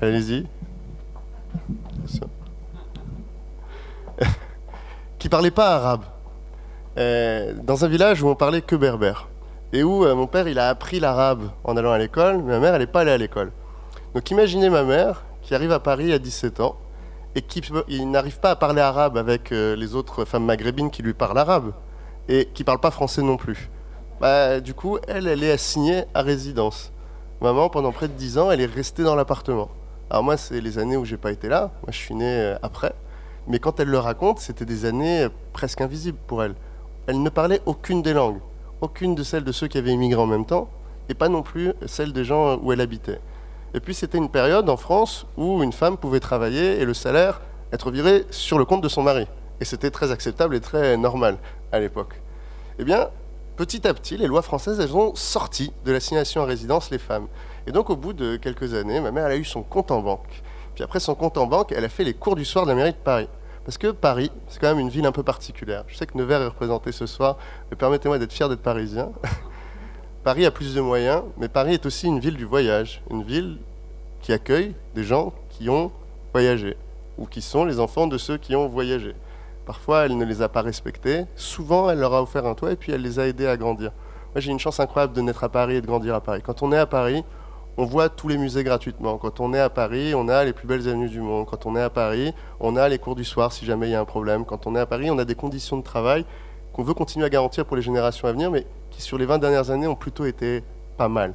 Allez-y. 0.00 0.46
qui 5.18 5.28
parlaient 5.28 5.50
pas 5.50 5.74
arabe. 5.74 6.04
Euh, 6.96 7.52
dans 7.62 7.84
un 7.84 7.88
village 7.88 8.22
où 8.22 8.28
on 8.28 8.34
parlait 8.34 8.62
que 8.62 8.76
berbère 8.76 9.28
et 9.74 9.82
où 9.82 10.04
euh, 10.04 10.14
mon 10.14 10.26
père 10.26 10.48
il 10.48 10.58
a 10.58 10.70
appris 10.70 11.00
l'arabe 11.00 11.50
en 11.64 11.76
allant 11.76 11.92
à 11.92 11.98
l'école, 11.98 12.38
mais 12.38 12.52
ma 12.52 12.60
mère 12.60 12.74
elle 12.74 12.80
n'est 12.80 12.86
pas 12.86 13.02
allée 13.02 13.10
à 13.10 13.18
l'école. 13.18 13.52
Donc 14.14 14.30
imaginez 14.30 14.70
ma 14.70 14.84
mère 14.84 15.24
qui 15.42 15.54
arrive 15.54 15.72
à 15.72 15.80
Paris 15.80 16.10
à 16.14 16.18
17 16.18 16.60
ans 16.60 16.76
et 17.34 17.42
qui 17.42 17.62
n'arrive 18.06 18.40
pas 18.40 18.52
à 18.52 18.56
parler 18.56 18.80
arabe 18.80 19.18
avec 19.18 19.50
les 19.50 19.94
autres 19.94 20.24
femmes 20.24 20.46
maghrébines 20.46 20.90
qui 20.90 21.02
lui 21.02 21.12
parlent 21.12 21.36
arabe 21.38 21.72
et 22.28 22.48
qui 22.54 22.62
ne 22.62 22.66
parlent 22.66 22.80
pas 22.80 22.90
français 22.90 23.20
non 23.20 23.36
plus. 23.36 23.68
Bah, 24.20 24.60
du 24.60 24.72
coup, 24.72 24.98
elle, 25.06 25.28
elle 25.28 25.44
est 25.44 25.52
assignée 25.52 26.04
à 26.14 26.22
résidence. 26.22 26.90
Maman, 27.40 27.68
pendant 27.68 27.92
près 27.92 28.08
de 28.08 28.14
10 28.14 28.38
ans, 28.38 28.50
elle 28.50 28.60
est 28.60 28.66
restée 28.66 29.02
dans 29.02 29.14
l'appartement. 29.14 29.68
Alors 30.10 30.24
moi, 30.24 30.36
c'est 30.36 30.60
les 30.60 30.78
années 30.78 30.96
où 30.96 31.04
j'ai 31.04 31.16
pas 31.16 31.32
été 31.32 31.48
là. 31.48 31.70
Moi, 31.82 31.90
je 31.90 31.96
suis 31.96 32.14
né 32.14 32.26
euh, 32.26 32.58
après. 32.62 32.92
Mais 33.46 33.58
quand 33.58 33.80
elle 33.80 33.88
le 33.88 33.98
raconte, 33.98 34.40
c'était 34.40 34.64
des 34.64 34.84
années 34.84 35.28
presque 35.52 35.80
invisibles 35.80 36.18
pour 36.26 36.42
elle. 36.42 36.54
Elle 37.06 37.22
ne 37.22 37.30
parlait 37.30 37.62
aucune 37.66 38.02
des 38.02 38.12
langues 38.12 38.40
aucune 38.80 39.14
de 39.14 39.22
celles 39.22 39.44
de 39.44 39.52
ceux 39.52 39.68
qui 39.68 39.78
avaient 39.78 39.92
immigré 39.92 40.20
en 40.20 40.26
même 40.26 40.44
temps, 40.44 40.68
et 41.08 41.14
pas 41.14 41.28
non 41.28 41.42
plus 41.42 41.72
celle 41.86 42.12
des 42.12 42.24
gens 42.24 42.58
où 42.58 42.72
elle 42.72 42.80
habitait. 42.80 43.20
Et 43.74 43.80
puis 43.80 43.94
c'était 43.94 44.18
une 44.18 44.28
période 44.28 44.68
en 44.68 44.76
France 44.76 45.26
où 45.36 45.62
une 45.62 45.72
femme 45.72 45.96
pouvait 45.96 46.20
travailler 46.20 46.80
et 46.80 46.84
le 46.84 46.94
salaire 46.94 47.40
être 47.72 47.90
viré 47.90 48.24
sur 48.30 48.58
le 48.58 48.64
compte 48.64 48.82
de 48.82 48.88
son 48.88 49.02
mari. 49.02 49.26
Et 49.60 49.64
c'était 49.64 49.90
très 49.90 50.10
acceptable 50.10 50.54
et 50.54 50.60
très 50.60 50.96
normal 50.96 51.36
à 51.72 51.80
l'époque. 51.80 52.20
Eh 52.78 52.84
bien, 52.84 53.08
petit 53.58 53.88
à 53.88 53.92
petit, 53.92 54.16
les 54.16 54.28
lois 54.28 54.42
françaises, 54.42 54.78
elles 54.78 54.96
ont 54.96 55.16
sorti 55.16 55.72
de 55.84 55.90
l'assignation 55.90 56.42
à 56.42 56.44
résidence 56.44 56.90
les 56.90 56.98
femmes. 56.98 57.26
Et 57.66 57.72
donc 57.72 57.90
au 57.90 57.96
bout 57.96 58.12
de 58.12 58.36
quelques 58.36 58.72
années, 58.72 59.00
ma 59.00 59.10
mère, 59.10 59.26
elle 59.26 59.32
a 59.32 59.36
eu 59.36 59.44
son 59.44 59.64
compte 59.64 59.90
en 59.90 60.00
banque. 60.00 60.42
Puis 60.76 60.84
après 60.84 61.00
son 61.00 61.16
compte 61.16 61.36
en 61.36 61.46
banque, 61.48 61.72
elle 61.72 61.84
a 61.84 61.88
fait 61.88 62.04
les 62.04 62.14
cours 62.14 62.36
du 62.36 62.44
soir 62.44 62.66
de 62.66 62.70
la 62.70 62.76
mairie 62.76 62.92
de 62.92 62.96
Paris. 62.96 63.28
Parce 63.64 63.76
que 63.76 63.88
Paris, 63.88 64.30
c'est 64.46 64.60
quand 64.60 64.68
même 64.68 64.78
une 64.78 64.88
ville 64.88 65.04
un 65.06 65.12
peu 65.12 65.24
particulière. 65.24 65.82
Je 65.88 65.96
sais 65.96 66.06
que 66.06 66.16
Nevers 66.16 66.40
est 66.40 66.46
représenté 66.46 66.92
ce 66.92 67.06
soir, 67.06 67.36
mais 67.68 67.76
permettez-moi 67.76 68.20
d'être 68.20 68.32
fier 68.32 68.48
d'être 68.48 68.62
parisien. 68.62 69.10
Paris 70.22 70.46
a 70.46 70.52
plus 70.52 70.76
de 70.76 70.80
moyens, 70.80 71.24
mais 71.36 71.48
Paris 71.48 71.74
est 71.74 71.84
aussi 71.84 72.06
une 72.06 72.20
ville 72.20 72.36
du 72.36 72.44
voyage, 72.44 73.02
une 73.10 73.24
ville 73.24 73.58
qui 74.22 74.32
accueille 74.32 74.76
des 74.94 75.02
gens 75.02 75.32
qui 75.50 75.68
ont 75.68 75.90
voyagé, 76.32 76.76
ou 77.18 77.26
qui 77.26 77.42
sont 77.42 77.64
les 77.64 77.80
enfants 77.80 78.06
de 78.06 78.18
ceux 78.18 78.38
qui 78.38 78.54
ont 78.54 78.68
voyagé. 78.68 79.16
Parfois, 79.68 80.06
elle 80.06 80.16
ne 80.16 80.24
les 80.24 80.40
a 80.40 80.48
pas 80.48 80.62
respectés. 80.62 81.26
Souvent, 81.36 81.90
elle 81.90 81.98
leur 81.98 82.14
a 82.14 82.22
offert 82.22 82.46
un 82.46 82.54
toit 82.54 82.72
et 82.72 82.76
puis 82.76 82.90
elle 82.90 83.02
les 83.02 83.18
a 83.18 83.26
aidés 83.26 83.46
à 83.46 83.58
grandir. 83.58 83.92
Moi, 84.34 84.40
j'ai 84.40 84.50
une 84.50 84.58
chance 84.58 84.80
incroyable 84.80 85.12
de 85.12 85.20
naître 85.20 85.44
à 85.44 85.50
Paris 85.50 85.74
et 85.74 85.82
de 85.82 85.86
grandir 85.86 86.14
à 86.14 86.22
Paris. 86.22 86.40
Quand 86.42 86.62
on 86.62 86.72
est 86.72 86.78
à 86.78 86.86
Paris, 86.86 87.22
on 87.76 87.84
voit 87.84 88.08
tous 88.08 88.28
les 88.28 88.38
musées 88.38 88.64
gratuitement. 88.64 89.18
Quand 89.18 89.40
on 89.40 89.52
est 89.52 89.60
à 89.60 89.68
Paris, 89.68 90.14
on 90.14 90.26
a 90.28 90.42
les 90.42 90.54
plus 90.54 90.66
belles 90.66 90.88
avenues 90.88 91.10
du 91.10 91.20
monde. 91.20 91.44
Quand 91.44 91.66
on 91.66 91.76
est 91.76 91.82
à 91.82 91.90
Paris, 91.90 92.32
on 92.60 92.76
a 92.76 92.88
les 92.88 92.98
cours 92.98 93.14
du 93.14 93.24
soir 93.24 93.52
si 93.52 93.66
jamais 93.66 93.88
il 93.88 93.92
y 93.92 93.94
a 93.94 94.00
un 94.00 94.06
problème. 94.06 94.46
Quand 94.46 94.66
on 94.66 94.74
est 94.74 94.80
à 94.80 94.86
Paris, 94.86 95.10
on 95.10 95.18
a 95.18 95.26
des 95.26 95.34
conditions 95.34 95.76
de 95.76 95.82
travail 95.82 96.24
qu'on 96.72 96.82
veut 96.82 96.94
continuer 96.94 97.26
à 97.26 97.28
garantir 97.28 97.66
pour 97.66 97.76
les 97.76 97.82
générations 97.82 98.26
à 98.26 98.32
venir, 98.32 98.50
mais 98.50 98.66
qui 98.88 99.02
sur 99.02 99.18
les 99.18 99.26
20 99.26 99.36
dernières 99.36 99.70
années 99.70 99.86
ont 99.86 99.96
plutôt 99.96 100.24
été 100.24 100.64
pas 100.96 101.08
mal. 101.08 101.34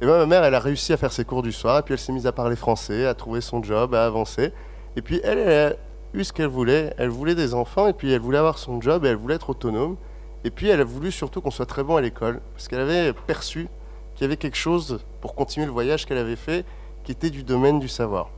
Et 0.00 0.06
bien 0.06 0.16
ma 0.16 0.24
mère, 0.24 0.42
elle 0.42 0.54
a 0.54 0.58
réussi 0.58 0.94
à 0.94 0.96
faire 0.96 1.12
ses 1.12 1.26
cours 1.26 1.42
du 1.42 1.52
soir, 1.52 1.80
et 1.80 1.82
puis 1.82 1.92
elle 1.92 2.00
s'est 2.00 2.14
mise 2.14 2.26
à 2.26 2.32
parler 2.32 2.56
français, 2.56 3.04
à 3.04 3.12
trouver 3.12 3.42
son 3.42 3.62
job, 3.62 3.94
à 3.94 4.06
avancer. 4.06 4.54
Et 4.96 5.02
puis 5.02 5.20
elle, 5.22 5.36
elle 5.36 5.76
eu 6.14 6.24
ce 6.24 6.32
qu'elle 6.32 6.48
voulait. 6.48 6.94
Elle 6.98 7.08
voulait 7.08 7.34
des 7.34 7.54
enfants, 7.54 7.88
et 7.88 7.92
puis 7.92 8.12
elle 8.12 8.20
voulait 8.20 8.38
avoir 8.38 8.58
son 8.58 8.80
job, 8.80 9.04
et 9.04 9.08
elle 9.08 9.16
voulait 9.16 9.36
être 9.36 9.50
autonome. 9.50 9.96
Et 10.44 10.50
puis 10.50 10.68
elle 10.68 10.80
a 10.80 10.84
voulu 10.84 11.12
surtout 11.12 11.40
qu'on 11.40 11.50
soit 11.50 11.66
très 11.66 11.82
bon 11.82 11.96
à 11.96 12.00
l'école, 12.00 12.40
parce 12.54 12.68
qu'elle 12.68 12.80
avait 12.80 13.12
perçu 13.12 13.68
qu'il 14.14 14.22
y 14.22 14.24
avait 14.24 14.36
quelque 14.36 14.56
chose 14.56 15.00
pour 15.20 15.34
continuer 15.34 15.66
le 15.66 15.72
voyage 15.72 16.06
qu'elle 16.06 16.18
avait 16.18 16.36
fait 16.36 16.64
qui 17.04 17.12
était 17.12 17.30
du 17.30 17.42
domaine 17.42 17.80
du 17.80 17.88
savoir. 17.88 18.30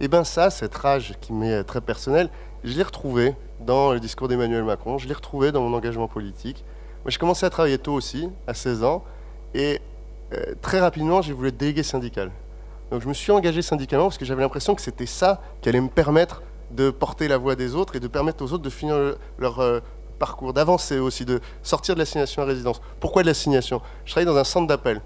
Et 0.00 0.08
bien 0.08 0.24
ça, 0.24 0.50
cette 0.50 0.74
rage 0.74 1.14
qui 1.20 1.32
m'est 1.32 1.62
très 1.64 1.80
personnelle, 1.80 2.30
je 2.64 2.76
l'ai 2.76 2.82
retrouvée 2.82 3.34
dans 3.60 3.92
le 3.92 4.00
discours 4.00 4.28
d'Emmanuel 4.28 4.64
Macron, 4.64 4.98
je 4.98 5.06
l'ai 5.06 5.14
retrouvée 5.14 5.52
dans 5.52 5.62
mon 5.62 5.76
engagement 5.76 6.08
politique. 6.08 6.64
Moi, 7.04 7.10
j'ai 7.10 7.18
commencé 7.18 7.44
à 7.44 7.50
travailler 7.50 7.78
tôt 7.78 7.92
aussi, 7.92 8.28
à 8.46 8.54
16 8.54 8.84
ans, 8.84 9.04
et 9.54 9.80
euh, 10.32 10.54
très 10.62 10.80
rapidement, 10.80 11.22
j'ai 11.22 11.32
voulu 11.32 11.48
être 11.48 11.56
délégué 11.56 11.82
syndical. 11.82 12.30
Donc 12.90 13.02
je 13.02 13.08
me 13.08 13.14
suis 13.14 13.30
engagé 13.30 13.62
syndicalement 13.62 14.06
parce 14.06 14.18
que 14.18 14.24
j'avais 14.24 14.42
l'impression 14.42 14.74
que 14.74 14.82
c'était 14.82 15.06
ça 15.06 15.40
qui 15.60 15.68
allait 15.68 15.80
me 15.80 15.88
permettre 15.88 16.42
de 16.70 16.90
porter 16.90 17.28
la 17.28 17.38
voix 17.38 17.56
des 17.56 17.74
autres 17.74 17.96
et 17.96 18.00
de 18.00 18.08
permettre 18.08 18.44
aux 18.44 18.52
autres 18.52 18.62
de 18.62 18.70
finir 18.70 18.96
leur 19.38 19.60
euh, 19.60 19.80
parcours, 20.18 20.52
d'avancer 20.52 20.98
aussi, 20.98 21.24
de 21.24 21.40
sortir 21.62 21.94
de 21.94 22.00
l'assignation 22.00 22.42
à 22.42 22.44
résidence. 22.44 22.80
Pourquoi 23.00 23.22
de 23.22 23.28
l'assignation? 23.28 23.80
Je 24.04 24.12
travaille 24.12 24.26
dans 24.26 24.36
un 24.36 24.44
centre 24.44 24.66
d'appel. 24.66 25.00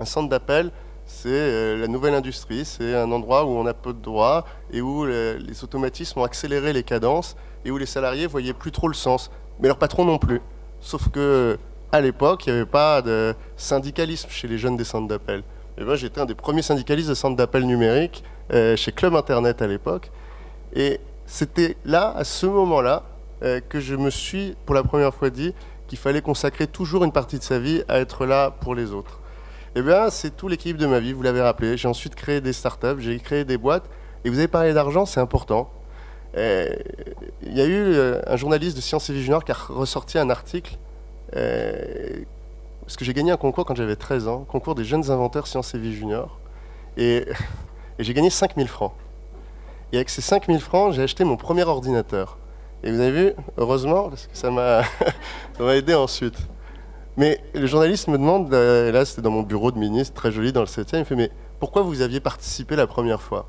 Un 0.00 0.04
centre 0.04 0.28
d'appel, 0.28 0.70
c'est 1.06 1.28
euh, 1.28 1.76
la 1.76 1.88
nouvelle 1.88 2.14
industrie, 2.14 2.64
c'est 2.64 2.94
un 2.94 3.10
endroit 3.10 3.44
où 3.44 3.48
on 3.48 3.66
a 3.66 3.74
peu 3.74 3.92
de 3.92 4.00
droits 4.00 4.44
et 4.72 4.80
où 4.80 5.04
les 5.06 5.64
automatismes 5.64 6.20
ont 6.20 6.24
accéléré 6.24 6.72
les 6.72 6.82
cadences 6.82 7.36
et 7.64 7.70
où 7.70 7.78
les 7.78 7.86
salariés 7.86 8.26
voyaient 8.26 8.52
plus 8.52 8.72
trop 8.72 8.88
le 8.88 8.94
sens, 8.94 9.30
mais 9.60 9.68
leur 9.68 9.78
patron 9.78 10.04
non 10.04 10.18
plus. 10.18 10.40
Sauf 10.80 11.08
que 11.08 11.58
à 11.90 12.00
l'époque, 12.00 12.46
il 12.46 12.52
n'y 12.52 12.56
avait 12.58 12.68
pas 12.68 13.00
de 13.02 13.34
syndicalisme 13.56 14.28
chez 14.30 14.46
les 14.46 14.58
jeunes 14.58 14.76
des 14.76 14.84
centres 14.84 15.08
d'appel. 15.08 15.42
Et 15.78 15.84
moi, 15.84 15.96
j'étais 15.96 16.20
un 16.20 16.26
des 16.26 16.34
premiers 16.34 16.62
syndicalistes 16.62 17.08
de 17.08 17.14
centres 17.14 17.36
d'appel 17.36 17.64
numérique 17.64 18.22
euh, 18.52 18.76
chez 18.76 18.92
Club 18.92 19.14
Internet 19.14 19.62
à 19.62 19.66
l'époque. 19.66 20.10
Et 20.74 21.00
c'était 21.26 21.76
là, 21.84 22.12
à 22.16 22.24
ce 22.24 22.46
moment-là, 22.46 23.04
euh, 23.42 23.60
que 23.60 23.78
je 23.78 23.94
me 23.94 24.10
suis 24.10 24.56
pour 24.66 24.74
la 24.74 24.82
première 24.82 25.14
fois 25.14 25.30
dit 25.30 25.54
qu'il 25.86 25.98
fallait 25.98 26.22
consacrer 26.22 26.66
toujours 26.66 27.04
une 27.04 27.12
partie 27.12 27.38
de 27.38 27.44
sa 27.44 27.58
vie 27.58 27.82
à 27.88 27.98
être 27.98 28.26
là 28.26 28.50
pour 28.50 28.74
les 28.74 28.92
autres. 28.92 29.20
Eh 29.76 29.82
bien, 29.82 30.10
c'est 30.10 30.36
tout 30.36 30.48
l'équilibre 30.48 30.80
de 30.80 30.86
ma 30.86 30.98
vie, 30.98 31.12
vous 31.12 31.22
l'avez 31.22 31.40
rappelé. 31.40 31.76
J'ai 31.76 31.88
ensuite 31.88 32.14
créé 32.14 32.40
des 32.40 32.52
startups, 32.52 32.98
j'ai 32.98 33.18
créé 33.20 33.44
des 33.44 33.58
boîtes. 33.58 33.88
Et 34.24 34.30
vous 34.30 34.38
avez 34.38 34.48
parlé 34.48 34.72
d'argent, 34.74 35.06
c'est 35.06 35.20
important. 35.20 35.70
Euh, 36.36 36.68
il 37.42 37.56
y 37.56 37.60
a 37.60 37.64
eu 37.64 37.94
euh, 37.94 38.20
un 38.26 38.36
journaliste 38.36 38.76
de 38.76 38.82
Sciences 38.82 39.08
et 39.08 39.12
Vie 39.12 39.22
Junior 39.22 39.44
qui 39.44 39.52
a 39.52 39.56
ressorti 39.68 40.18
un 40.18 40.30
article. 40.30 40.76
parce 41.30 42.96
que 42.96 43.04
j'ai 43.04 43.14
gagné 43.14 43.30
un 43.30 43.36
concours 43.36 43.64
quand 43.64 43.76
j'avais 43.76 43.96
13 43.96 44.28
ans, 44.28 44.44
concours 44.48 44.74
des 44.74 44.84
jeunes 44.84 45.10
inventeurs 45.10 45.46
Sciences 45.46 45.74
et 45.74 45.78
Vie 45.78 45.94
Junior. 45.94 46.38
Et, 46.96 47.26
et 47.98 48.04
j'ai 48.04 48.14
gagné 48.14 48.30
5000 48.30 48.66
francs. 48.66 48.92
Et 49.92 49.96
avec 49.96 50.10
ces 50.10 50.20
5000 50.20 50.60
francs, 50.60 50.92
j'ai 50.92 51.02
acheté 51.02 51.24
mon 51.24 51.36
premier 51.36 51.64
ordinateur. 51.64 52.36
Et 52.82 52.92
vous 52.92 53.00
avez 53.00 53.10
vu, 53.10 53.32
heureusement, 53.56 54.08
parce 54.08 54.26
que 54.26 54.36
ça 54.36 54.50
m'a 54.50 54.82
aidé 55.74 55.94
ensuite. 55.94 56.38
Mais 57.16 57.40
le 57.52 57.66
journaliste 57.66 58.06
me 58.06 58.16
demande, 58.16 58.54
euh, 58.54 58.92
là 58.92 59.04
c'était 59.04 59.22
dans 59.22 59.32
mon 59.32 59.42
bureau 59.42 59.72
de 59.72 59.78
ministre, 59.78 60.14
très 60.14 60.30
joli 60.30 60.52
dans 60.52 60.60
le 60.60 60.66
7e, 60.66 60.88
il 60.92 60.98
me 61.00 61.04
fait 61.04 61.16
Mais 61.16 61.32
pourquoi 61.58 61.82
vous 61.82 62.00
aviez 62.00 62.20
participé 62.20 62.76
la 62.76 62.86
première 62.86 63.20
fois? 63.20 63.48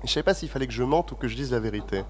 Je 0.00 0.06
ne 0.06 0.08
savais 0.08 0.24
pas 0.24 0.34
s'il 0.34 0.48
fallait 0.48 0.66
que 0.66 0.72
je 0.72 0.82
mente 0.82 1.12
ou 1.12 1.14
que 1.14 1.28
je 1.28 1.36
dise 1.36 1.52
la 1.52 1.60
vérité. 1.60 2.02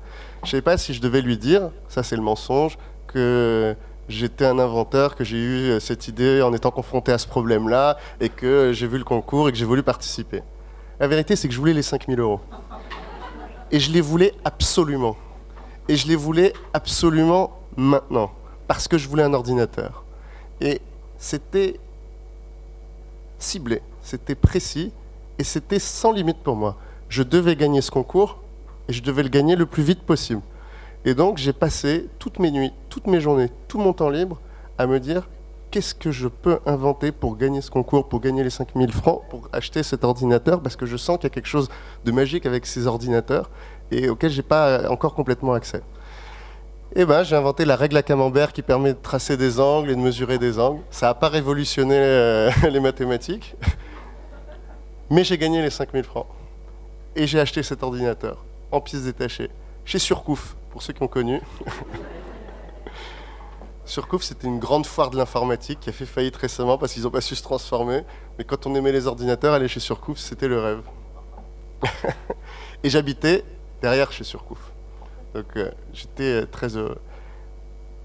Je 0.43 0.47
ne 0.47 0.51
savais 0.53 0.63
pas 0.63 0.79
si 0.79 0.95
je 0.95 1.03
devais 1.03 1.21
lui 1.21 1.37
dire, 1.37 1.71
ça 1.89 2.03
c'est 2.03 2.17
le 2.17 2.23
mensonge, 2.23 2.79
que 3.09 3.77
j'étais 4.09 4.47
un 4.47 4.59
inventeur, 4.59 5.17
que 5.17 5.25
j'ai 5.25 5.37
eu 5.37 5.71
euh, 5.71 5.81
cette 5.81 6.09
idée 6.09 6.41
en 6.41 6.55
étant 6.55 6.71
confronté 6.71 7.13
à 7.13 7.19
ce 7.19 7.27
problème-là, 7.27 7.99
et 8.21 8.31
que 8.31 8.73
j'ai 8.73 8.87
vu 8.87 8.97
le 8.97 9.05
concours 9.05 9.51
et 9.51 9.53
que 9.53 9.59
j'ai 9.59 9.67
voulu 9.67 9.83
participer. 9.83 10.43
La 10.99 11.09
vérité 11.09 11.37
c'est 11.37 11.49
que 11.49 11.53
je 11.53 11.59
voulais 11.59 11.75
les 11.75 11.83
5000 11.83 12.21
euros. 12.21 12.41
Et 13.73 13.81
je 13.81 13.93
les 13.93 14.01
voulais 14.01 14.35
absolument. 14.45 15.17
Et 15.89 15.97
je 15.97 16.09
les 16.09 16.17
voulais 16.17 16.53
absolument 16.73 17.59
maintenant, 17.77 18.31
parce 18.69 18.89
que 18.89 18.99
je 18.99 19.09
voulais 19.09 19.23
un 19.23 19.35
ordinateur. 19.35 20.05
Et 20.61 20.81
c'était 21.19 21.79
ciblé, 23.39 23.81
c'était 24.03 24.35
précis, 24.35 24.93
et 25.39 25.45
c'était 25.45 25.79
sans 25.79 26.13
limite 26.13 26.39
pour 26.39 26.57
moi. 26.57 26.77
Je 27.09 27.23
devais 27.23 27.57
gagner 27.57 27.81
ce 27.81 27.91
concours, 27.91 28.39
et 28.89 28.93
je 28.93 29.03
devais 29.03 29.23
le 29.23 29.29
gagner 29.29 29.57
le 29.57 29.67
plus 29.67 29.83
vite 29.83 30.03
possible. 30.03 30.43
Et 31.05 31.15
donc 31.15 31.39
j'ai 31.39 31.53
passé 31.53 32.09
toutes 32.19 32.39
mes 32.39 32.51
nuits, 32.51 32.73
toutes 32.89 33.07
mes 33.07 33.21
journées, 33.21 33.51
tout 33.69 33.79
mon 33.79 33.93
temps 33.93 34.11
libre 34.11 34.39
à 34.79 34.87
me 34.87 35.01
dire 35.01 35.29
qu'est-ce 35.71 35.95
que 35.95 36.11
je 36.11 36.29
peux 36.29 36.59
inventer 36.67 37.13
pour 37.13 37.37
gagner 37.37 37.61
ce 37.61 37.71
concours, 37.71 38.09
pour 38.09 38.21
gagner 38.21 38.43
les 38.43 38.51
5000 38.51 38.93
francs, 38.93 39.23
pour 39.31 39.49
acheter 39.53 39.83
cet 39.83 40.05
ordinateur, 40.05 40.61
parce 40.61 40.77
que 40.77 40.87
je 40.87 40.97
sens 40.97 41.19
qu'il 41.19 41.25
y 41.25 41.33
a 41.33 41.35
quelque 41.35 41.49
chose 41.49 41.69
de 42.05 42.13
magique 42.13 42.47
avec 42.47 42.67
ces 42.67 42.87
ordinateurs 42.87 43.51
et 43.91 44.09
auquel 44.09 44.31
j'ai 44.31 44.43
pas 44.43 44.91
encore 44.91 45.15
complètement 45.15 45.53
accès. 45.53 45.83
Eh 46.97 47.05
ben, 47.05 47.23
j'ai 47.23 47.37
inventé 47.37 47.65
la 47.65 47.77
règle 47.77 47.97
à 47.97 48.03
camembert 48.03 48.53
qui 48.53 48.63
permet 48.63 48.95
de 48.95 48.99
tracer 49.01 49.37
des 49.37 49.61
angles 49.61 49.91
et 49.91 49.95
de 49.95 50.01
mesurer 50.01 50.39
des 50.39 50.59
angles. 50.59 50.83
Ça 50.91 51.07
n'a 51.07 51.15
pas 51.15 51.29
révolutionné 51.29 51.95
euh, 51.97 52.51
les 52.71 52.81
mathématiques, 52.81 53.55
mais 55.09 55.23
j'ai 55.23 55.39
gagné 55.39 55.63
les 55.63 55.71
5000 55.71 56.03
francs. 56.03 56.27
Et 57.15 57.27
j'ai 57.27 57.39
acheté 57.39 57.63
cet 57.63 57.83
ordinateur 57.83 58.45
en 58.73 58.81
pièces 58.81 59.03
détachées 59.03 59.51
chez 59.85 59.99
Surcouf, 59.99 60.57
pour 60.71 60.83
ceux 60.83 60.93
qui 60.93 61.03
ont 61.03 61.09
connu. 61.09 61.41
Surcouf, 63.91 64.23
c'était 64.23 64.47
une 64.47 64.61
grande 64.61 64.87
foire 64.87 65.11
de 65.11 65.17
l'informatique 65.17 65.81
qui 65.81 65.91
a 65.91 65.93
fait 65.93 66.07
faillite 66.07 66.37
récemment 66.37 66.79
parce 66.79 66.93
qu'ils 66.93 67.03
n'ont 67.03 67.11
pas 67.11 67.21
su 67.21 67.35
se 67.35 67.43
transformer. 67.43 68.05
Mais 68.39 68.45
quand 68.45 68.69
on 68.69 68.75
aimait 68.77 68.93
les 68.93 69.09
ordinateurs, 69.09 69.53
aller 69.53 69.67
chez 69.67 69.81
Surcouf, 69.81 70.17
c'était 70.17 70.47
le 70.47 70.61
rêve. 70.61 70.83
et 72.85 72.89
j'habitais 72.89 73.43
derrière 73.83 74.13
chez 74.13 74.23
Surcouf. 74.23 74.61
Donc 75.35 75.47
euh, 75.57 75.73
j'étais 75.93 76.43
euh, 76.43 76.47
très 76.47 76.77
heureux. 76.77 76.99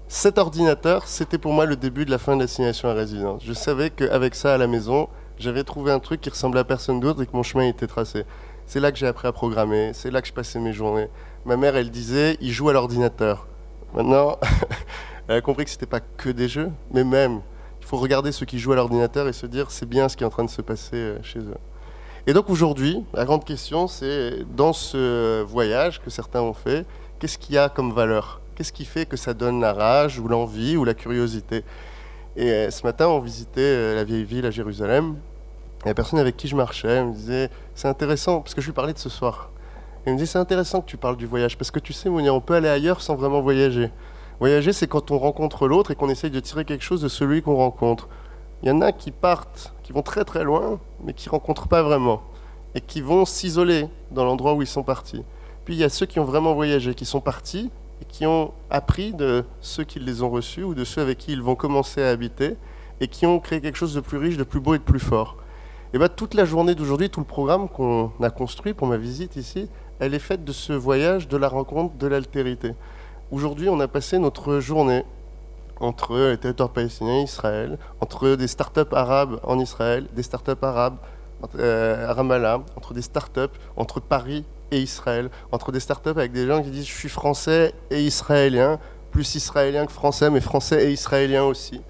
Cet 0.08 0.38
ordinateur, 0.38 1.06
c'était 1.06 1.38
pour 1.38 1.52
moi 1.52 1.66
le 1.66 1.76
début 1.76 2.04
de 2.04 2.10
la 2.10 2.18
fin 2.18 2.34
de 2.34 2.42
l'assignation 2.42 2.88
à 2.88 2.92
résidence. 2.92 3.42
Je 3.44 3.52
savais 3.52 3.90
qu'avec 3.90 4.34
ça 4.34 4.54
à 4.54 4.58
la 4.58 4.66
maison, 4.66 5.08
j'avais 5.38 5.62
trouvé 5.62 5.92
un 5.92 6.00
truc 6.00 6.20
qui 6.20 6.30
ressemblait 6.30 6.60
à 6.60 6.64
personne 6.64 6.98
d'autre 6.98 7.22
et 7.22 7.26
que 7.26 7.36
mon 7.36 7.44
chemin 7.44 7.64
était 7.64 7.86
tracé. 7.86 8.24
C'est 8.66 8.80
là 8.80 8.90
que 8.90 8.98
j'ai 8.98 9.06
appris 9.06 9.28
à 9.28 9.32
programmer, 9.32 9.92
c'est 9.94 10.10
là 10.10 10.20
que 10.20 10.26
je 10.26 10.32
passais 10.32 10.58
mes 10.58 10.72
journées. 10.72 11.06
Ma 11.44 11.56
mère, 11.56 11.76
elle 11.76 11.90
disait, 11.90 12.38
il 12.40 12.50
joue 12.50 12.70
à 12.70 12.72
l'ordinateur. 12.72 13.46
Maintenant, 13.94 14.36
elle 15.28 15.36
a 15.36 15.40
compris 15.40 15.64
que 15.64 15.70
ce 15.70 15.76
n'était 15.76 15.86
pas 15.86 16.00
que 16.00 16.30
des 16.30 16.48
jeux, 16.48 16.70
mais 16.92 17.04
même, 17.04 17.40
il 17.80 17.86
faut 17.86 17.96
regarder 17.96 18.32
ceux 18.32 18.46
qui 18.46 18.58
jouent 18.58 18.72
à 18.72 18.76
l'ordinateur 18.76 19.28
et 19.28 19.32
se 19.32 19.46
dire, 19.46 19.70
c'est 19.70 19.88
bien 19.88 20.08
ce 20.08 20.16
qui 20.16 20.24
est 20.24 20.26
en 20.26 20.30
train 20.30 20.44
de 20.44 20.50
se 20.50 20.62
passer 20.62 20.96
euh, 20.96 21.22
chez 21.22 21.40
eux. 21.40 21.56
Et 22.28 22.32
donc 22.32 22.50
aujourd'hui, 22.50 23.04
la 23.14 23.24
grande 23.24 23.44
question, 23.44 23.86
c'est 23.86 24.44
dans 24.56 24.72
ce 24.72 25.42
voyage 25.42 26.00
que 26.00 26.10
certains 26.10 26.40
ont 26.40 26.54
fait, 26.54 26.84
qu'est-ce 27.18 27.38
qu'il 27.38 27.54
y 27.54 27.58
a 27.58 27.68
comme 27.68 27.92
valeur? 27.92 28.40
Qu'est-ce 28.56 28.72
qui 28.72 28.84
fait 28.84 29.06
que 29.06 29.16
ça 29.16 29.34
donne 29.34 29.60
la 29.60 29.72
rage 29.72 30.18
ou 30.18 30.26
l'envie 30.26 30.76
ou 30.76 30.84
la 30.84 30.94
curiosité? 30.94 31.62
Et 32.36 32.50
euh, 32.50 32.70
ce 32.70 32.82
matin, 32.82 33.08
on 33.08 33.20
visitait 33.20 33.60
euh, 33.60 33.94
la 33.94 34.04
vieille 34.04 34.24
ville 34.24 34.46
à 34.46 34.50
Jérusalem. 34.50 35.16
Et 35.84 35.88
la 35.88 35.94
personne 35.94 36.18
avec 36.18 36.36
qui 36.36 36.48
je 36.48 36.56
marchais 36.56 37.04
me 37.04 37.12
disait 37.12 37.50
C'est 37.74 37.88
intéressant, 37.88 38.40
parce 38.40 38.54
que 38.54 38.60
je 38.60 38.66
lui 38.66 38.72
parlais 38.72 38.92
de 38.92 38.98
ce 38.98 39.08
soir. 39.08 39.50
Elle 40.04 40.14
me 40.14 40.18
dit 40.18 40.26
C'est 40.26 40.38
intéressant 40.38 40.80
que 40.80 40.86
tu 40.86 40.96
parles 40.96 41.16
du 41.16 41.26
voyage, 41.26 41.56
parce 41.56 41.70
que 41.70 41.78
tu 41.78 41.92
sais, 41.92 42.08
on 42.08 42.40
peut 42.40 42.54
aller 42.54 42.68
ailleurs 42.68 43.02
sans 43.02 43.14
vraiment 43.14 43.40
voyager. 43.40 43.90
Voyager, 44.38 44.74
c'est 44.74 44.86
quand 44.86 45.10
on 45.10 45.18
rencontre 45.18 45.66
l'autre 45.66 45.90
et 45.90 45.94
qu'on 45.94 46.10
essaye 46.10 46.30
de 46.30 46.40
tirer 46.40 46.66
quelque 46.66 46.84
chose 46.84 47.00
de 47.00 47.08
celui 47.08 47.40
qu'on 47.40 47.56
rencontre. 47.56 48.08
Il 48.62 48.68
y 48.68 48.72
en 48.72 48.82
a 48.82 48.92
qui 48.92 49.10
partent, 49.10 49.72
qui 49.82 49.92
vont 49.92 50.02
très 50.02 50.24
très 50.24 50.44
loin, 50.44 50.78
mais 51.04 51.14
qui 51.14 51.28
ne 51.28 51.30
rencontrent 51.30 51.68
pas 51.68 51.82
vraiment, 51.82 52.22
et 52.74 52.82
qui 52.82 53.00
vont 53.00 53.24
s'isoler 53.24 53.88
dans 54.10 54.24
l'endroit 54.24 54.52
où 54.52 54.60
ils 54.60 54.68
sont 54.68 54.82
partis. 54.82 55.24
Puis 55.64 55.74
il 55.74 55.80
y 55.80 55.84
a 55.84 55.88
ceux 55.88 56.04
qui 56.04 56.20
ont 56.20 56.24
vraiment 56.24 56.54
voyagé, 56.54 56.94
qui 56.94 57.06
sont 57.06 57.20
partis 57.20 57.70
et 58.02 58.04
qui 58.04 58.26
ont 58.26 58.52
appris 58.68 59.14
de 59.14 59.44
ceux 59.62 59.84
qui 59.84 60.00
les 60.00 60.22
ont 60.22 60.28
reçus 60.28 60.62
ou 60.62 60.74
de 60.74 60.84
ceux 60.84 61.00
avec 61.00 61.16
qui 61.16 61.32
ils 61.32 61.42
vont 61.42 61.54
commencer 61.54 62.02
à 62.02 62.10
habiter 62.10 62.56
et 63.00 63.08
qui 63.08 63.24
ont 63.24 63.40
créé 63.40 63.62
quelque 63.62 63.76
chose 63.76 63.94
de 63.94 64.00
plus 64.00 64.18
riche, 64.18 64.36
de 64.36 64.44
plus 64.44 64.60
beau 64.60 64.74
et 64.74 64.78
de 64.78 64.82
plus 64.82 65.00
fort. 65.00 65.38
Et 65.94 65.98
bien 65.98 66.08
toute 66.08 66.34
la 66.34 66.44
journée 66.44 66.74
d'aujourd'hui, 66.74 67.08
tout 67.08 67.20
le 67.20 67.26
programme 67.26 67.68
qu'on 67.68 68.12
a 68.22 68.30
construit 68.30 68.74
pour 68.74 68.86
ma 68.86 68.98
visite 68.98 69.36
ici, 69.36 69.68
elle 69.98 70.12
est 70.12 70.18
faite 70.18 70.44
de 70.44 70.52
ce 70.52 70.74
voyage, 70.74 71.26
de 71.26 71.38
la 71.38 71.48
rencontre, 71.48 71.96
de 71.96 72.06
l'altérité. 72.06 72.74
Aujourd'hui, 73.32 73.68
on 73.68 73.80
a 73.80 73.88
passé 73.88 74.20
notre 74.20 74.60
journée 74.60 75.04
entre 75.80 76.16
les 76.16 76.38
territoires 76.38 76.70
palestiniens 76.70 77.18
et 77.18 77.22
Israël, 77.22 77.76
entre 78.00 78.36
des 78.36 78.46
startups 78.46 78.92
arabes 78.92 79.40
en 79.42 79.58
Israël, 79.58 80.06
des 80.14 80.22
startups 80.22 80.52
arabes 80.62 80.96
euh, 81.58 82.08
à 82.08 82.14
Ramallah, 82.14 82.62
entre 82.76 82.94
des 82.94 83.02
startups, 83.02 83.58
entre 83.76 83.98
Paris 83.98 84.44
et 84.70 84.78
Israël, 84.78 85.28
entre 85.50 85.72
des 85.72 85.80
startups 85.80 86.10
avec 86.10 86.30
des 86.30 86.46
gens 86.46 86.62
qui 86.62 86.70
disent 86.70 86.86
je 86.86 86.94
suis 86.94 87.08
français 87.08 87.74
et 87.90 88.00
israélien, 88.00 88.78
plus 89.10 89.34
israélien 89.34 89.86
que 89.86 89.92
français, 89.92 90.30
mais 90.30 90.40
français 90.40 90.86
et 90.86 90.92
israélien 90.92 91.42
aussi. 91.42 91.80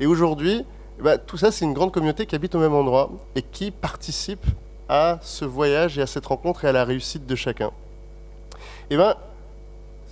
Et 0.00 0.06
aujourd'hui, 0.06 0.66
ben, 1.02 1.16
tout 1.16 1.38
ça, 1.38 1.50
c'est 1.50 1.64
une 1.64 1.72
grande 1.72 1.92
communauté 1.92 2.26
qui 2.26 2.34
habite 2.34 2.54
au 2.54 2.60
même 2.60 2.74
endroit 2.74 3.10
et 3.34 3.40
qui 3.42 3.70
participe 3.70 4.44
à 4.90 5.18
ce 5.22 5.46
voyage 5.46 5.98
et 5.98 6.02
à 6.02 6.06
cette 6.06 6.26
rencontre 6.26 6.66
et 6.66 6.68
à 6.68 6.72
la 6.72 6.84
réussite 6.84 7.24
de 7.24 7.34
chacun. 7.34 7.70
Et 8.90 8.98
ben, 8.98 9.16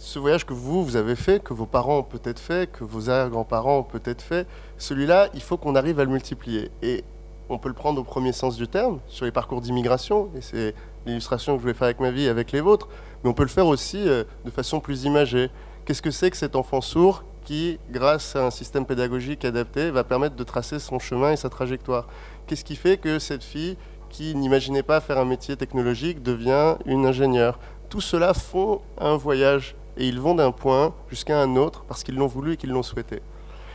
ce 0.03 0.19
voyage 0.19 0.45
que 0.45 0.53
vous, 0.53 0.85
vous 0.85 0.97
avez 0.97 1.15
fait, 1.15 1.41
que 1.41 1.55
vos 1.55 1.65
parents 1.65 1.99
ont 1.99 2.03
peut-être 2.03 2.41
fait, 2.41 2.69
que 2.71 2.83
vos 2.83 3.09
arrière-grands-parents 3.09 3.79
ont 3.79 3.83
peut-être 3.85 4.21
fait, 4.21 4.49
celui-là, 4.77 5.29
il 5.33 5.41
faut 5.41 5.57
qu'on 5.57 5.77
arrive 5.77 6.01
à 6.01 6.05
le 6.05 6.11
multiplier. 6.11 6.73
Et 6.83 7.05
on 7.49 7.57
peut 7.57 7.69
le 7.69 7.75
prendre 7.75 8.01
au 8.01 8.05
premier 8.05 8.33
sens 8.33 8.57
du 8.57 8.67
terme, 8.67 8.99
sur 9.07 9.27
les 9.27 9.31
parcours 9.31 9.61
d'immigration, 9.61 10.29
et 10.37 10.41
c'est 10.41 10.75
l'illustration 11.07 11.53
que 11.53 11.59
je 11.59 11.63
voulais 11.63 11.75
faire 11.75 11.85
avec 11.85 12.01
ma 12.01 12.11
vie, 12.11 12.27
avec 12.27 12.51
les 12.51 12.61
vôtres, 12.61 12.89
mais 13.23 13.31
on 13.31 13.33
peut 13.33 13.45
le 13.45 13.49
faire 13.49 13.69
aussi 13.69 14.09
euh, 14.09 14.25
de 14.45 14.51
façon 14.51 14.81
plus 14.81 15.05
imagée. 15.05 15.51
Qu'est-ce 15.85 16.03
que 16.03 16.11
c'est 16.11 16.33
que 16.33 16.37
cet 16.37 16.57
enfant 16.57 16.81
sourd 16.81 17.23
qui, 17.45 17.79
grâce 17.93 18.35
à 18.35 18.45
un 18.45 18.51
système 18.51 18.85
pédagogique 18.85 19.45
adapté, 19.45 19.93
va 19.93 20.03
permettre 20.03 20.35
de 20.35 20.45
tracer 20.45 20.81
son 20.81 20.99
chemin 20.99 21.31
et 21.31 21.37
sa 21.37 21.49
trajectoire? 21.49 22.09
Qu'est-ce 22.49 22.65
qui 22.65 22.75
fait 22.75 22.97
que 22.97 23.21
cette 23.21 23.45
fille, 23.45 23.77
qui 24.11 24.35
n'imaginait 24.35 24.83
pas 24.83 25.01
faire 25.01 25.19
un 25.19 25.25
métier 25.25 25.55
technologique, 25.55 26.25
devient 26.25 26.75
une 26.87 27.07
ingénieure? 27.07 27.61
Tout 27.89 28.01
cela 28.01 28.35
font 28.35 28.81
un 28.99 29.17
voyage, 29.17 29.77
et 29.97 30.09
ils 30.09 30.21
vont 30.21 30.35
d'un 30.35 30.53
point 30.53 30.95
jusqu'à 31.09 31.41
un 31.41 31.57
autre 31.57 31.85
parce 31.87 32.03
qu'ils 32.03 32.17
l'ont 32.17 32.27
voulu 32.27 32.55
et 32.55 32.57
qu'ils 32.57 32.71
l'ont 32.71 32.83
souhaité. 32.83 33.23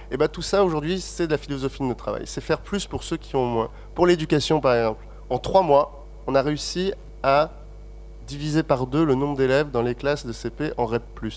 Et 0.09 0.17
bien 0.17 0.27
tout 0.27 0.41
ça 0.41 0.63
aujourd'hui, 0.63 1.01
c'est 1.01 1.27
de 1.27 1.31
la 1.31 1.37
philosophie 1.37 1.79
de 1.79 1.87
notre 1.87 2.03
travail. 2.03 2.23
C'est 2.25 2.41
faire 2.41 2.59
plus 2.59 2.85
pour 2.85 3.03
ceux 3.03 3.17
qui 3.17 3.35
ont 3.35 3.45
moins. 3.45 3.69
Pour 3.93 4.07
l'éducation, 4.07 4.61
par 4.61 4.75
exemple, 4.75 5.05
en 5.29 5.37
trois 5.37 5.61
mois, 5.61 6.05
on 6.27 6.35
a 6.35 6.41
réussi 6.41 6.93
à 7.23 7.51
diviser 8.25 8.63
par 8.63 8.87
deux 8.87 9.05
le 9.05 9.15
nombre 9.15 9.37
d'élèves 9.37 9.71
dans 9.71 9.81
les 9.81 9.95
classes 9.95 10.25
de 10.25 10.31
CP 10.31 10.73
en 10.77 10.85
REP+. 10.85 11.03
Vous 11.21 11.29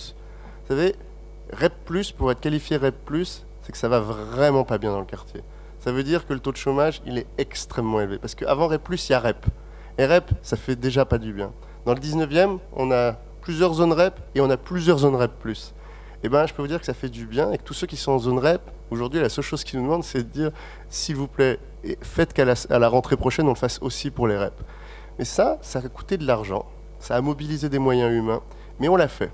savez, 0.69 0.95
REP+, 1.53 1.75
pour 2.17 2.31
être 2.31 2.41
qualifié 2.41 2.77
REP+, 2.77 2.95
c'est 3.63 3.73
que 3.73 3.79
ça 3.79 3.89
va 3.89 4.01
vraiment 4.01 4.65
pas 4.65 4.79
bien 4.79 4.93
dans 4.93 5.01
le 5.01 5.07
quartier. 5.07 5.43
Ça 5.81 5.93
veut 5.93 6.05
dire 6.05 6.27
que 6.27 6.33
le 6.33 6.41
taux 6.41 6.53
de 6.53 6.57
chômage, 6.57 7.01
il 7.07 7.19
est 7.19 7.27
extrêmement 7.39 8.01
élevé. 8.01 8.19
Parce 8.19 8.35
qu'avant 8.35 8.69
REP+, 8.69 8.83
il 8.93 9.11
y 9.11 9.15
a 9.15 9.21
REP. 9.21 9.47
Et 9.99 10.07
REP, 10.07 10.31
ça 10.43 10.57
fait 10.57 10.77
déjà 10.77 11.05
pas 11.05 11.19
du 11.19 11.33
bien. 11.33 11.53
Dans 11.87 11.95
le 11.95 12.01
19e, 12.01 12.59
on 12.75 12.93
a 12.93 13.17
plusieurs 13.41 13.75
zones 13.75 13.93
REP 13.93 14.19
et 14.35 14.41
on 14.41 14.51
a 14.51 14.57
plusieurs 14.57 14.99
zones 14.99 15.17
REP+. 15.17 15.33
Eh 16.23 16.29
ben, 16.29 16.47
je 16.47 16.53
peux 16.53 16.63
vous 16.63 16.69
dire 16.69 16.81
que 16.81 16.87
ça 16.87 16.95
fait 16.95 17.09
du 17.09 17.27
bien 17.27 17.51
et 17.51 17.59
que 17.59 17.63
tous 17.63 17.73
ceux 17.73 17.87
qui 17.87 17.97
sont 17.97 18.13
en 18.13 18.19
zone 18.19 18.39
REP, 18.39 18.61
aujourd'hui, 18.91 19.21
la 19.21 19.31
seule 19.31 19.45
chose 19.45 19.65
qu'ils 19.65 19.79
nous 19.79 19.87
demandent, 19.87 20.05
c'est 20.05 20.19
de 20.19 20.29
dire, 20.29 20.51
s'il 20.91 21.17
vous 21.17 21.29
plaît, 21.29 21.59
faites 22.03 22.33
qu'à 22.35 22.45
la, 22.45 22.55
la 22.69 22.89
rentrée 22.89 23.17
prochaine, 23.17 23.47
on 23.47 23.51
le 23.51 23.55
fasse 23.55 23.79
aussi 23.81 24.11
pour 24.11 24.29
les 24.29 24.37
REP. 24.37 24.53
Mais 25.19 25.25
ça, 25.25 25.59
ça 25.63 25.79
a 25.79 25.89
coûté 25.89 26.19
de 26.19 26.27
l'argent, 26.27 26.67
ça 26.99 27.17
a 27.17 27.21
mobilisé 27.21 27.69
des 27.69 27.79
moyens 27.79 28.13
humains, 28.13 28.43
mais 28.79 28.89
on 28.89 28.97
l'a 28.97 29.09
fait. 29.09 29.31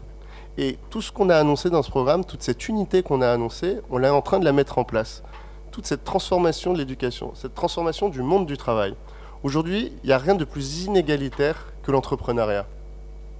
Et 0.58 0.78
tout 0.90 1.02
ce 1.02 1.12
qu'on 1.12 1.28
a 1.28 1.36
annoncé 1.36 1.70
dans 1.70 1.82
ce 1.82 1.90
programme, 1.90 2.24
toute 2.24 2.42
cette 2.42 2.68
unité 2.68 3.02
qu'on 3.02 3.20
a 3.20 3.30
annoncée, 3.30 3.78
on 3.90 4.02
est 4.02 4.08
en 4.08 4.22
train 4.22 4.38
de 4.38 4.44
la 4.44 4.52
mettre 4.52 4.78
en 4.78 4.84
place. 4.84 5.22
Toute 5.70 5.86
cette 5.86 6.04
transformation 6.04 6.72
de 6.72 6.78
l'éducation, 6.78 7.32
cette 7.34 7.54
transformation 7.54 8.08
du 8.08 8.22
monde 8.22 8.46
du 8.46 8.56
travail. 8.56 8.94
Aujourd'hui, 9.42 9.92
il 10.02 10.06
n'y 10.06 10.12
a 10.12 10.18
rien 10.18 10.34
de 10.34 10.44
plus 10.44 10.84
inégalitaire 10.84 11.72
que 11.82 11.92
l'entrepreneuriat. 11.92 12.66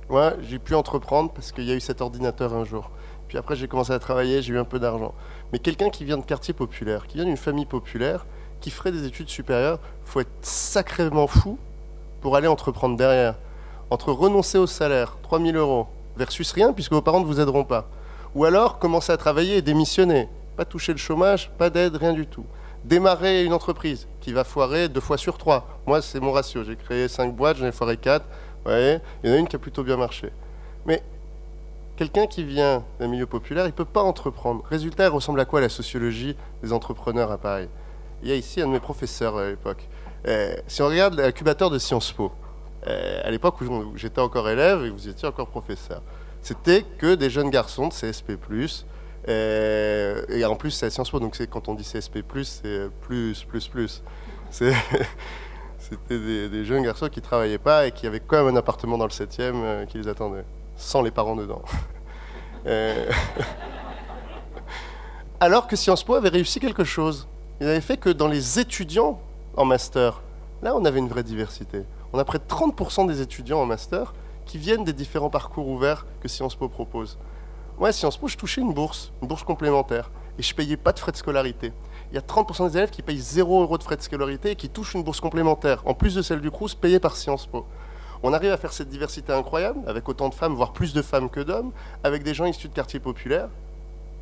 Moi, 0.09 0.35
j'ai 0.49 0.59
pu 0.59 0.75
entreprendre 0.75 1.33
parce 1.33 1.51
qu'il 1.51 1.65
y 1.65 1.73
a 1.73 1.75
eu 1.75 1.81
cet 1.81 2.01
ordinateur 2.01 2.55
un 2.55 2.65
jour. 2.65 2.91
Puis 3.29 3.39
après, 3.39 3.57
j'ai 3.57 3.67
commencé 3.67 3.93
à 3.93 3.99
travailler, 3.99 4.41
j'ai 4.41 4.55
eu 4.55 4.59
un 4.59 4.65
peu 4.65 4.79
d'argent. 4.79 5.15
Mais 5.53 5.59
quelqu'un 5.59 5.91
qui 5.91 6.05
vient 6.05 6.17
de 6.17 6.25
quartier 6.25 6.55
populaire, 6.55 7.07
qui 7.07 7.17
vient 7.17 7.27
d'une 7.27 7.37
famille 7.37 7.67
populaire, 7.67 8.25
qui 8.61 8.71
ferait 8.71 8.93
des 8.93 9.05
études 9.05 9.29
supérieures, 9.29 9.81
faut 10.05 10.21
être 10.21 10.31
sacrément 10.43 11.27
fou 11.27 11.59
pour 12.21 12.37
aller 12.37 12.49
entreprendre 12.49 12.97
derrière. 12.97 13.37
entre 13.89 14.11
renoncer 14.11 14.59
au 14.59 14.67
salaire, 14.67 15.17
3000 15.23 15.57
euros, 15.57 15.87
versus 16.17 16.51
rien, 16.51 16.73
puisque 16.73 16.93
vos 16.93 17.03
parents 17.03 17.21
ne 17.21 17.25
vous 17.25 17.39
aideront 17.39 17.63
pas. 17.63 17.89
Ou 18.35 18.45
alors 18.45 18.81
commencer 18.81 19.13
à 19.13 19.17
travailler 19.17 19.59
et 19.59 19.63
démissionner. 19.63 20.29
Pas 20.57 20.65
toucher 20.65 20.93
le 20.93 20.99
chômage, 20.99 21.51
pas 21.57 21.71
d'aide, 21.71 21.97
rien 21.97 22.13
du 22.13 22.27
tout. 22.27 22.45
Démarrer 22.85 23.45
une 23.45 23.53
entreprise 23.53 24.09
qui 24.21 24.33
va 24.33 24.43
foirer 24.43 24.89
deux 24.89 25.01
fois 25.01 25.19
sur 25.19 25.39
trois. 25.39 25.81
Moi, 25.87 26.03
c'est 26.03 26.19
mon 26.19 26.33
ratio. 26.33 26.65
J'ai 26.65 26.77
créé 26.77 27.09
cinq 27.09 27.35
boîtes, 27.35 27.59
j'en 27.59 27.67
ai 27.67 27.73
foiré 27.73 27.97
quatre. 27.97 28.25
Voyez, 28.67 28.99
il 29.23 29.31
y 29.31 29.33
en 29.33 29.37
a 29.37 29.39
une 29.39 29.47
qui 29.47 29.55
a 29.55 29.61
plutôt 29.61 29.85
bien 29.85 29.97
marché. 29.97 30.31
Mais 30.87 31.01
quelqu'un 31.97 32.27
qui 32.27 32.43
vient 32.43 32.83
d'un 32.99 33.07
milieu 33.07 33.27
populaire, 33.27 33.65
il 33.65 33.69
ne 33.69 33.73
peut 33.73 33.85
pas 33.85 34.03
entreprendre. 34.03 34.65
Résultat, 34.69 35.05
il 35.05 35.11
ressemble 35.11 35.39
à 35.39 35.45
quoi 35.45 35.61
la 35.61 35.69
sociologie 35.69 36.37
des 36.65 36.73
entrepreneurs 36.73 37.31
à 37.31 37.39
Paris? 37.39 37.69
Il 38.23 38.29
y 38.29 38.33
a 38.33 38.35
ici 38.35 38.61
un 38.61 38.67
de 38.67 38.73
mes 38.73 38.81
professeurs 38.81 39.37
à 39.37 39.49
l'époque. 39.49 39.89
Euh, 40.27 40.57
si 40.67 40.83
on 40.83 40.89
regarde 40.89 41.15
l'incubateur 41.15 41.71
de 41.71 41.79
Sciences 41.79 42.11
Po, 42.11 42.33
euh, 42.89 43.21
à 43.23 43.31
l'époque 43.31 43.61
où 43.61 43.97
j'étais 43.97 44.21
encore 44.21 44.49
élève 44.49 44.85
et 44.85 44.91
vous 44.91 45.09
étiez 45.09 45.29
encore 45.29 45.47
professeur, 45.47 46.03
c'était 46.43 46.85
que 46.99 47.15
des 47.15 47.31
jeunes 47.31 47.51
garçons 47.51 47.87
de 47.87 47.93
CSP+, 47.93 48.37
euh, 49.29 50.25
et 50.29 50.45
en 50.45 50.57
plus 50.57 50.73
c'est 50.73 50.87
à 50.87 50.91
Sciences 50.91 51.11
Po, 51.11 51.21
donc 51.21 51.37
quand 51.51 51.69
on 51.69 51.75
dit 51.75 51.85
CSP+, 51.85 52.19
c'est 52.43 52.91
plus, 53.01 53.45
plus, 53.45 53.69
plus. 53.69 54.03
C'était 55.89 56.49
des, 56.49 56.65
jeunes 56.65 56.83
garçons 56.83 57.09
qui 57.09 57.21
travaillaient 57.21 57.59
pas 57.59 57.87
et 57.87 57.93
qui 57.93 58.09
avaient 58.09 58.19
quand 58.19 58.45
même 58.45 58.55
un 58.55 58.59
appartement 58.59 58.99
dans 58.99 59.05
le 59.05 59.11
7e 59.11 59.87
qui 59.87 59.99
les 59.99 60.09
attendait, 60.09 60.45
sans 60.77 61.01
les 61.03 61.13
parents 61.13 61.37
dedans. 61.37 61.63
Alors 65.39 65.69
que 65.69 65.77
Sciences 65.77 66.03
Po 66.03 66.15
avait 66.15 66.31
réussi 66.31 66.59
quelque 66.59 66.83
chose. 66.83 67.29
Il 67.61 67.69
avait 67.69 67.81
fait 67.81 67.99
que 67.99 68.11
dans 68.11 68.27
les 68.27 68.59
étudiants 68.59 69.21
en 69.57 69.65
master. 69.65 70.23
Là, 70.63 70.75
on 70.75 70.85
avait 70.85 70.99
une 70.99 71.09
vraie 71.09 71.23
diversité. 71.23 71.85
On 72.13 72.19
a 72.19 72.25
près 72.25 72.39
de 72.39 72.45
30% 72.45 73.07
des 73.07 73.21
étudiants 73.21 73.61
en 73.61 73.67
master 73.67 74.13
qui 74.45 74.59
viennent 74.59 74.85
des 74.85 74.93
différents 74.93 75.31
parcours 75.31 75.69
ouverts 75.69 76.07
que 76.21 76.27
Sciences 76.27 76.57
Po 76.57 76.69
propose. 76.69 77.17
Moi, 77.79 77.91
à 77.91 77.93
Sciences 77.93 78.17
Po, 78.17 78.27
je 78.27 78.37
touchais 78.37 78.61
une 78.61 78.73
bourse, 78.73 79.13
une 79.23 79.29
bourse 79.29 79.45
complémentaire, 79.45 80.11
et 80.39 80.43
je 80.43 80.55
payais 80.55 80.77
pas 80.77 80.93
de 80.93 80.99
frais 80.99 81.13
de 81.13 81.17
scolarité. 81.17 81.73
Il 82.11 82.15
y 82.15 82.19
a 82.19 82.21
30% 82.21 82.69
des 82.69 82.77
élèves 82.77 82.91
qui 82.91 83.03
payent 83.03 83.19
0 83.19 83.63
euros 83.63 83.79
de 83.79 83.83
frais 83.83 83.97
de 83.97 84.03
scolarité 84.03 84.53
et 84.53 84.57
qui 84.57 84.69
touchent 84.69 84.95
une 84.95 85.03
bourse 85.03 85.21
complémentaire, 85.21 85.83
en 85.87 85.95
plus 85.95 86.15
de 86.15 86.23
celle 86.23 86.41
du 86.41 86.51
Crous, 86.51 86.75
payée 86.75 87.01
par 87.01 87.17
Sciences 87.17 87.47
Po. 87.47 87.67
On 88.23 88.33
arrive 88.33 88.53
à 88.53 88.57
faire 88.57 88.73
cette 88.73 88.89
diversité 88.89 89.33
incroyable, 89.33 89.81
avec 89.87 90.09
autant 90.09 90.29
de 90.29 90.35
femmes, 90.35 90.55
voire 90.55 90.73
plus 90.73 90.95
de 90.95 91.03
femmes 91.03 91.29
que 91.29 91.41
d'hommes, 91.41 91.73
avec 92.05 92.23
des 92.23 92.35
gens 92.35 92.47
issus 92.47 92.69
de 92.69 92.75
quartiers 92.75 93.01
populaires. 93.01 93.49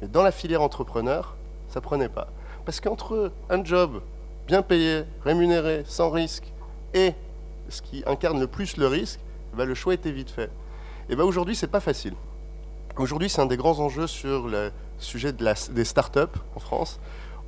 Mais 0.00 0.08
dans 0.08 0.22
la 0.22 0.32
filière 0.32 0.62
entrepreneur, 0.62 1.36
ça 1.68 1.80
prenait 1.80 2.08
pas. 2.08 2.28
Parce 2.64 2.80
qu'entre 2.80 3.32
un 3.50 3.64
job 3.64 4.00
bien 4.46 4.62
payé, 4.62 5.04
rémunéré, 5.24 5.84
sans 5.86 6.10
risque, 6.10 6.52
et 6.94 7.12
ce 7.68 7.82
qui 7.82 8.02
incarne 8.06 8.40
le 8.40 8.46
plus 8.46 8.76
le 8.76 8.86
risque, 8.86 9.20
eh 9.52 9.56
ben, 9.56 9.64
le 9.64 9.74
choix 9.74 9.94
était 9.94 10.12
vite 10.12 10.30
fait. 10.30 10.50
Et 11.08 11.12
eh 11.12 11.16
ben 11.16 11.24
aujourd'hui, 11.24 11.54
c'est 11.54 11.68
pas 11.68 11.80
facile. 11.80 12.14
Aujourd'hui, 12.96 13.28
c'est 13.28 13.42
un 13.42 13.46
des 13.46 13.56
grands 13.56 13.78
enjeux 13.80 14.06
sur 14.06 14.48
le 14.48 14.72
sujet 14.98 15.32
de 15.32 15.44
la, 15.44 15.54
des 15.70 15.84
startups 15.84 16.38
en 16.56 16.60
France. 16.60 16.98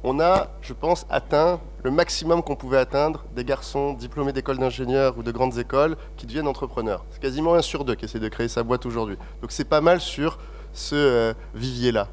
On 0.05 0.21
a, 0.21 0.49
je 0.61 0.73
pense, 0.73 1.07
atteint 1.11 1.61
le 1.83 1.91
maximum 1.91 2.43
qu'on 2.43 2.57
pouvait 2.57 2.79
atteindre 2.79 3.25
des 3.35 3.45
garçons 3.45 3.93
diplômés 3.93 4.33
d'écoles 4.33 4.59
d'ingénieurs 4.59 5.17
ou 5.19 5.23
de 5.23 5.33
grandes 5.33 5.59
écoles 5.59 5.97
qui 6.17 6.27
deviennent 6.27 6.49
entrepreneurs. 6.49 7.05
C'est 7.11 7.21
quasiment 7.21 7.55
un 7.55 7.63
sur 7.63 7.85
deux 7.85 7.95
qui 7.95 8.05
essaie 8.05 8.21
de 8.21 8.29
créer 8.29 8.49
sa 8.49 8.63
boîte 8.63 8.87
aujourd'hui. 8.87 9.17
Donc 9.41 9.53
c'est 9.53 9.65
pas 9.65 9.81
mal 9.81 10.01
sur 10.01 10.39
ce 10.73 10.95
euh, 10.95 11.35
vivier-là. 11.55 12.09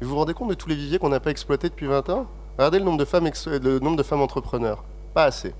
Vous 0.00 0.08
vous 0.08 0.16
rendez 0.16 0.34
compte 0.34 0.50
de 0.50 0.54
tous 0.54 0.68
les 0.68 0.74
viviers 0.74 0.98
qu'on 0.98 1.08
n'a 1.08 1.20
pas 1.20 1.30
exploités 1.30 1.68
depuis 1.68 1.86
20 1.86 2.10
ans? 2.10 2.26
Regardez 2.58 2.78
le 2.78 2.84
nombre 2.84 2.98
de 2.98 3.04
femmes, 3.04 3.28
le 3.46 3.78
nombre 3.78 3.96
de 3.96 4.02
femmes 4.02 4.20
entrepreneurs. 4.20 4.84
Pas 5.14 5.24
assez. 5.24 5.54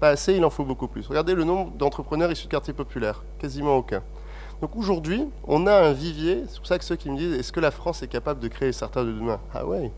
Pas 0.00 0.08
assez, 0.08 0.34
il 0.34 0.44
en 0.44 0.50
faut 0.50 0.64
beaucoup 0.64 0.88
plus. 0.88 1.06
Regardez 1.06 1.34
le 1.34 1.44
nombre 1.44 1.70
d'entrepreneurs 1.72 2.32
issus 2.32 2.46
de 2.46 2.50
quartiers 2.50 2.74
populaires. 2.74 3.22
Quasiment 3.38 3.76
aucun. 3.76 4.02
Donc 4.60 4.76
aujourd'hui, 4.76 5.28
on 5.46 5.66
a 5.66 5.74
un 5.74 5.92
vivier. 5.92 6.44
C'est 6.48 6.58
pour 6.58 6.66
ça 6.66 6.78
que 6.78 6.84
ceux 6.84 6.96
qui 6.96 7.10
me 7.10 7.16
disent 7.16 7.34
est-ce 7.34 7.52
que 7.52 7.60
la 7.60 7.70
France 7.70 8.02
est 8.02 8.08
capable 8.08 8.40
de 8.40 8.48
créer 8.48 8.72
certains 8.72 9.04
de 9.04 9.12
demain? 9.12 9.40
Ah 9.52 9.66
ouais. 9.66 9.92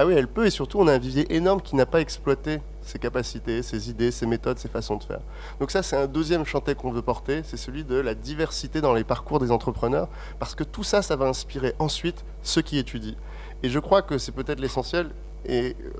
Ah 0.00 0.06
oui, 0.06 0.14
elle 0.14 0.28
peut. 0.28 0.46
Et 0.46 0.50
surtout, 0.50 0.78
on 0.78 0.86
a 0.86 0.92
un 0.92 0.98
vivier 0.98 1.34
énorme 1.34 1.60
qui 1.60 1.74
n'a 1.74 1.84
pas 1.84 2.00
exploité 2.00 2.60
ses 2.82 3.00
capacités, 3.00 3.64
ses 3.64 3.90
idées, 3.90 4.12
ses 4.12 4.26
méthodes, 4.26 4.56
ses 4.56 4.68
façons 4.68 4.94
de 4.94 5.02
faire. 5.02 5.18
Donc 5.58 5.72
ça, 5.72 5.82
c'est 5.82 5.96
un 5.96 6.06
deuxième 6.06 6.44
chantier 6.44 6.76
qu'on 6.76 6.92
veut 6.92 7.02
porter. 7.02 7.42
C'est 7.42 7.56
celui 7.56 7.82
de 7.82 7.96
la 7.96 8.14
diversité 8.14 8.80
dans 8.80 8.94
les 8.94 9.02
parcours 9.02 9.40
des 9.40 9.50
entrepreneurs. 9.50 10.06
Parce 10.38 10.54
que 10.54 10.62
tout 10.62 10.84
ça, 10.84 11.02
ça 11.02 11.16
va 11.16 11.26
inspirer 11.26 11.74
ensuite 11.80 12.24
ceux 12.44 12.62
qui 12.62 12.78
étudient. 12.78 13.16
Et 13.64 13.70
je 13.70 13.80
crois 13.80 14.02
que 14.02 14.18
c'est 14.18 14.30
peut-être 14.30 14.60
l'essentiel. 14.60 15.10
Et 15.44 15.74
euh, 15.84 15.90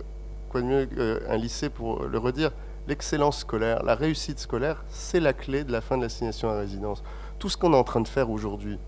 quoi 0.48 0.61
de 0.61 0.66
mieux 0.66 0.87
qu'un 0.87 1.37
lycée 1.37 1.68
pour 1.68 2.04
le 2.04 2.18
redire 2.18 2.52
L'excellence 2.87 3.40
scolaire, 3.40 3.82
la 3.82 3.96
réussite 3.96 4.38
scolaire, 4.38 4.84
c'est 4.90 5.18
la 5.18 5.32
clé 5.32 5.64
de 5.64 5.72
la 5.72 5.80
fin 5.80 5.96
de 5.96 6.02
l'assignation 6.02 6.48
à 6.48 6.56
résidence. 6.56 7.02
Tout 7.40 7.48
ce 7.48 7.56
qu'on 7.56 7.72
est 7.72 7.76
en 7.76 7.82
train 7.82 8.00
de 8.00 8.08
faire 8.08 8.30
aujourd'hui, 8.30 8.78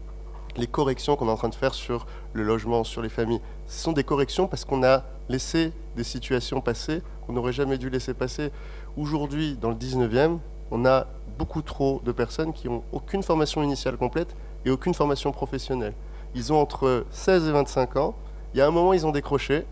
les 0.57 0.67
corrections 0.67 1.17
qu'on 1.17 1.29
est 1.29 1.33
en 1.33 1.37
train 1.37 1.49
de 1.49 1.55
faire 1.55 1.75
sur 1.75 2.07
le 2.33 2.43
logement, 2.43 2.85
sur 2.85 3.03
les 3.03 3.09
familles, 3.09 3.41
ce 3.67 3.83
sont 3.83 3.93
des 3.93 4.05
corrections 4.05 4.47
parce 4.47 4.65
qu'on 4.65 4.83
a 4.83 5.05
laissé 5.29 5.73
des 5.97 6.05
situations 6.05 6.61
passer 6.61 7.03
qu'on 7.27 7.33
n'aurait 7.33 7.53
jamais 7.53 7.79
dû 7.79 7.91
laisser 7.91 8.15
passer. 8.15 8.51
Aujourd'hui, 8.97 9.57
dans 9.61 9.71
le 9.71 9.77
19e, 9.77 10.39
on 10.71 10.85
a 10.85 11.07
beaucoup 11.39 11.63
trop 11.63 12.01
de 12.05 12.13
personnes 12.13 12.53
qui 12.53 12.69
n'ont 12.69 12.83
aucune 12.93 13.23
formation 13.23 13.63
initiale 13.63 13.97
complète 13.97 14.35
et 14.65 14.71
aucune 14.71 14.95
formation 14.95 15.33
professionnelle. 15.33 15.95
Ils 16.35 16.53
ont 16.53 16.61
entre 16.61 17.07
16 17.11 17.49
et 17.49 17.53
25 17.53 17.97
ans. 17.97 18.15
Il 18.53 18.59
y 18.59 18.61
a 18.61 18.67
un 18.67 18.71
moment, 18.71 18.93
ils 18.93 19.07
ont 19.07 19.11
décroché. 19.11 19.65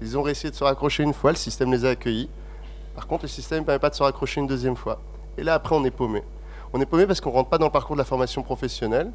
Ils 0.00 0.16
ont 0.16 0.22
réussi 0.22 0.50
de 0.50 0.54
se 0.54 0.62
raccrocher 0.62 1.02
une 1.02 1.14
fois, 1.14 1.30
le 1.30 1.36
système 1.36 1.72
les 1.72 1.84
a 1.84 1.90
accueillis. 1.90 2.28
Par 2.94 3.06
contre, 3.06 3.24
le 3.24 3.28
système 3.28 3.60
ne 3.60 3.64
permet 3.64 3.78
pas 3.78 3.90
de 3.90 3.94
se 3.94 4.02
raccrocher 4.02 4.40
une 4.40 4.46
deuxième 4.46 4.76
fois. 4.76 5.00
Et 5.38 5.42
là, 5.42 5.54
après, 5.54 5.74
on 5.74 5.84
est 5.84 5.90
paumé. 5.90 6.22
On 6.72 6.80
est 6.80 6.86
paumé 6.86 7.06
parce 7.06 7.20
qu'on 7.20 7.30
ne 7.30 7.34
rentre 7.34 7.48
pas 7.48 7.58
dans 7.58 7.66
le 7.66 7.72
parcours 7.72 7.96
de 7.96 8.00
la 8.00 8.04
formation 8.04 8.42
professionnelle. 8.42 9.10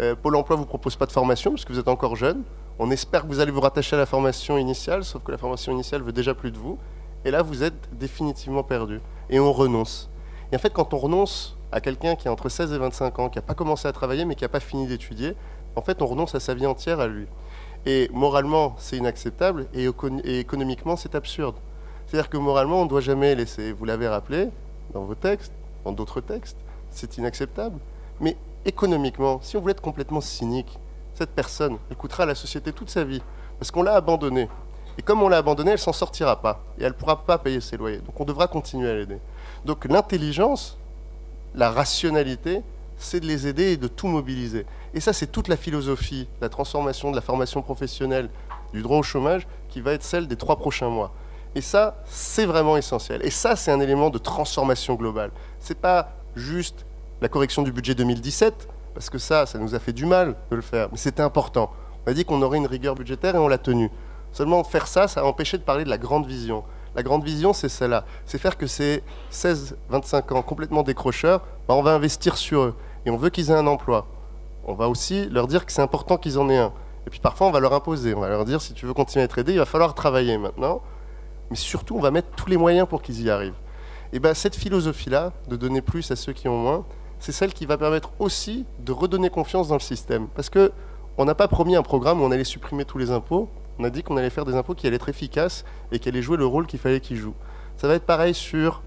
Euh, 0.00 0.14
Pôle 0.14 0.36
emploi 0.36 0.56
ne 0.56 0.62
vous 0.62 0.68
propose 0.68 0.96
pas 0.96 1.06
de 1.06 1.12
formation 1.12 1.50
parce 1.50 1.64
que 1.64 1.72
vous 1.72 1.78
êtes 1.78 1.88
encore 1.88 2.16
jeune. 2.16 2.42
On 2.78 2.90
espère 2.90 3.22
que 3.22 3.26
vous 3.28 3.40
allez 3.40 3.50
vous 3.50 3.60
rattacher 3.60 3.96
à 3.96 3.98
la 3.98 4.06
formation 4.06 4.56
initiale, 4.56 5.04
sauf 5.04 5.22
que 5.24 5.32
la 5.32 5.38
formation 5.38 5.72
initiale 5.72 6.02
veut 6.02 6.12
déjà 6.12 6.34
plus 6.34 6.52
de 6.52 6.58
vous. 6.58 6.78
Et 7.24 7.30
là, 7.30 7.42
vous 7.42 7.64
êtes 7.64 7.98
définitivement 7.98 8.62
perdu. 8.62 9.00
Et 9.30 9.40
on 9.40 9.52
renonce. 9.52 10.08
Et 10.52 10.56
en 10.56 10.58
fait, 10.58 10.72
quand 10.72 10.94
on 10.94 10.98
renonce 10.98 11.56
à 11.72 11.80
quelqu'un 11.80 12.14
qui 12.14 12.28
a 12.28 12.32
entre 12.32 12.48
16 12.48 12.72
et 12.72 12.78
25 12.78 13.18
ans, 13.18 13.28
qui 13.28 13.38
n'a 13.38 13.42
pas 13.42 13.54
commencé 13.54 13.88
à 13.88 13.92
travailler 13.92 14.24
mais 14.24 14.34
qui 14.34 14.44
n'a 14.44 14.48
pas 14.48 14.60
fini 14.60 14.86
d'étudier, 14.86 15.34
en 15.76 15.82
fait, 15.82 16.00
on 16.00 16.06
renonce 16.06 16.34
à 16.34 16.40
sa 16.40 16.54
vie 16.54 16.66
entière 16.66 17.00
à 17.00 17.08
lui. 17.08 17.26
Et 17.86 18.08
moralement, 18.12 18.74
c'est 18.78 18.96
inacceptable 18.96 19.66
et, 19.74 19.88
économiquement, 20.38 20.96
c'est 20.96 21.14
absurde. 21.14 21.56
C'est-à-dire 22.06 22.30
que 22.30 22.36
moralement, 22.36 22.80
on 22.80 22.84
ne 22.84 22.88
doit 22.88 23.00
jamais 23.00 23.34
laisser, 23.34 23.72
vous 23.72 23.84
l'avez 23.84 24.08
rappelé 24.08 24.48
dans 24.94 25.04
vos 25.04 25.14
textes, 25.14 25.52
dans 25.84 25.92
d'autres 25.92 26.20
textes, 26.20 26.56
c'est 26.90 27.18
inacceptable. 27.18 27.78
Mais 28.20 28.36
économiquement, 28.68 29.40
si 29.42 29.56
on 29.56 29.60
voulait 29.60 29.72
être 29.72 29.80
complètement 29.80 30.20
cynique, 30.20 30.78
cette 31.14 31.30
personne, 31.30 31.78
elle 31.90 31.96
coûtera 31.96 32.22
à 32.22 32.26
la 32.26 32.34
société 32.34 32.72
toute 32.72 32.90
sa 32.90 33.02
vie, 33.02 33.22
parce 33.58 33.70
qu'on 33.70 33.82
l'a 33.82 33.94
abandonnée. 33.94 34.48
Et 34.98 35.02
comme 35.02 35.22
on 35.22 35.28
l'a 35.28 35.38
abandonnée, 35.38 35.72
elle 35.72 35.78
s'en 35.78 35.92
sortira 35.92 36.40
pas, 36.40 36.62
et 36.78 36.84
elle 36.84 36.92
ne 36.92 36.96
pourra 36.96 37.24
pas 37.24 37.38
payer 37.38 37.60
ses 37.60 37.76
loyers. 37.76 37.98
Donc 37.98 38.20
on 38.20 38.24
devra 38.24 38.46
continuer 38.46 38.90
à 38.90 38.94
l'aider. 38.94 39.18
Donc 39.64 39.84
l'intelligence, 39.86 40.78
la 41.54 41.70
rationalité, 41.70 42.62
c'est 42.98 43.20
de 43.20 43.26
les 43.26 43.46
aider 43.46 43.72
et 43.72 43.76
de 43.76 43.88
tout 43.88 44.06
mobiliser. 44.06 44.66
Et 44.92 45.00
ça, 45.00 45.12
c'est 45.12 45.28
toute 45.28 45.48
la 45.48 45.56
philosophie, 45.56 46.28
la 46.40 46.48
transformation 46.48 47.10
de 47.10 47.16
la 47.16 47.22
formation 47.22 47.62
professionnelle, 47.62 48.28
du 48.72 48.82
droit 48.82 48.98
au 48.98 49.02
chômage, 49.02 49.46
qui 49.68 49.80
va 49.80 49.92
être 49.92 50.02
celle 50.02 50.26
des 50.26 50.36
trois 50.36 50.56
prochains 50.56 50.88
mois. 50.88 51.12
Et 51.54 51.60
ça, 51.60 52.02
c'est 52.06 52.44
vraiment 52.44 52.76
essentiel. 52.76 53.24
Et 53.24 53.30
ça, 53.30 53.56
c'est 53.56 53.70
un 53.70 53.80
élément 53.80 54.10
de 54.10 54.18
transformation 54.18 54.94
globale. 54.94 55.30
Ce 55.60 55.72
n'est 55.72 55.78
pas 55.78 56.10
juste 56.36 56.84
la 57.20 57.28
correction 57.28 57.62
du 57.62 57.72
budget 57.72 57.94
2017, 57.94 58.68
parce 58.94 59.10
que 59.10 59.18
ça, 59.18 59.46
ça 59.46 59.58
nous 59.58 59.74
a 59.74 59.78
fait 59.78 59.92
du 59.92 60.06
mal 60.06 60.36
de 60.50 60.56
le 60.56 60.62
faire, 60.62 60.88
mais 60.90 60.98
c'était 60.98 61.22
important. 61.22 61.70
On 62.06 62.10
a 62.10 62.14
dit 62.14 62.24
qu'on 62.24 62.42
aurait 62.42 62.58
une 62.58 62.66
rigueur 62.66 62.94
budgétaire 62.94 63.34
et 63.34 63.38
on 63.38 63.48
l'a 63.48 63.58
tenue. 63.58 63.90
Seulement 64.32 64.62
faire 64.64 64.86
ça, 64.86 65.08
ça 65.08 65.20
a 65.20 65.24
empêché 65.24 65.58
de 65.58 65.62
parler 65.62 65.84
de 65.84 65.90
la 65.90 65.98
grande 65.98 66.26
vision. 66.26 66.64
La 66.94 67.02
grande 67.02 67.24
vision, 67.24 67.52
c'est 67.52 67.68
celle-là. 67.68 68.04
C'est 68.24 68.38
faire 68.38 68.56
que 68.56 68.66
ces 68.66 69.02
16-25 69.32 70.34
ans 70.34 70.42
complètement 70.42 70.82
décrocheurs, 70.82 71.40
bah, 71.68 71.74
on 71.74 71.82
va 71.82 71.92
investir 71.92 72.36
sur 72.36 72.60
eux. 72.60 72.74
Et 73.06 73.10
on 73.10 73.16
veut 73.16 73.30
qu'ils 73.30 73.50
aient 73.50 73.54
un 73.54 73.66
emploi 73.66 74.06
on 74.68 74.74
va 74.74 74.88
aussi 74.88 75.26
leur 75.30 75.46
dire 75.46 75.64
que 75.64 75.72
c'est 75.72 75.80
important 75.80 76.18
qu'ils 76.18 76.38
en 76.38 76.48
aient 76.50 76.58
un. 76.58 76.72
Et 77.06 77.10
puis 77.10 77.20
parfois, 77.20 77.46
on 77.46 77.50
va 77.50 77.58
leur 77.58 77.72
imposer. 77.72 78.14
On 78.14 78.20
va 78.20 78.28
leur 78.28 78.44
dire, 78.44 78.60
si 78.60 78.74
tu 78.74 78.84
veux 78.84 78.92
continuer 78.92 79.22
à 79.22 79.24
être 79.24 79.38
aidé, 79.38 79.52
il 79.52 79.58
va 79.58 79.64
falloir 79.64 79.94
travailler 79.94 80.36
maintenant. 80.36 80.82
Mais 81.50 81.56
surtout, 81.56 81.96
on 81.96 82.00
va 82.00 82.10
mettre 82.10 82.28
tous 82.36 82.50
les 82.50 82.58
moyens 82.58 82.86
pour 82.86 83.00
qu'ils 83.00 83.22
y 83.22 83.30
arrivent. 83.30 83.56
Et 84.12 84.18
bien, 84.18 84.34
cette 84.34 84.54
philosophie-là, 84.54 85.32
de 85.48 85.56
donner 85.56 85.80
plus 85.80 86.10
à 86.10 86.16
ceux 86.16 86.34
qui 86.34 86.48
ont 86.48 86.58
moins, 86.58 86.84
c'est 87.20 87.32
celle 87.32 87.52
qui 87.52 87.66
va 87.66 87.76
permettre 87.76 88.12
aussi 88.18 88.64
de 88.80 88.92
redonner 88.92 89.30
confiance 89.30 89.68
dans 89.68 89.74
le 89.74 89.80
système. 89.80 90.28
Parce 90.28 90.50
que 90.50 90.72
on 91.16 91.24
n'a 91.24 91.34
pas 91.34 91.48
promis 91.48 91.74
un 91.74 91.82
programme 91.82 92.20
où 92.20 92.24
on 92.24 92.30
allait 92.30 92.44
supprimer 92.44 92.84
tous 92.84 92.98
les 92.98 93.10
impôts. 93.10 93.48
On 93.78 93.84
a 93.84 93.90
dit 93.90 94.02
qu'on 94.02 94.16
allait 94.16 94.30
faire 94.30 94.44
des 94.44 94.54
impôts 94.54 94.74
qui 94.74 94.86
allaient 94.86 94.96
être 94.96 95.08
efficaces 95.08 95.64
et 95.90 95.98
qui 95.98 96.08
allaient 96.08 96.22
jouer 96.22 96.36
le 96.36 96.46
rôle 96.46 96.66
qu'il 96.66 96.78
fallait 96.78 97.00
qu'ils 97.00 97.16
jouent. 97.16 97.34
Ça 97.76 97.88
va 97.88 97.94
être 97.94 98.06
pareil 98.06 98.34
sur 98.34 98.82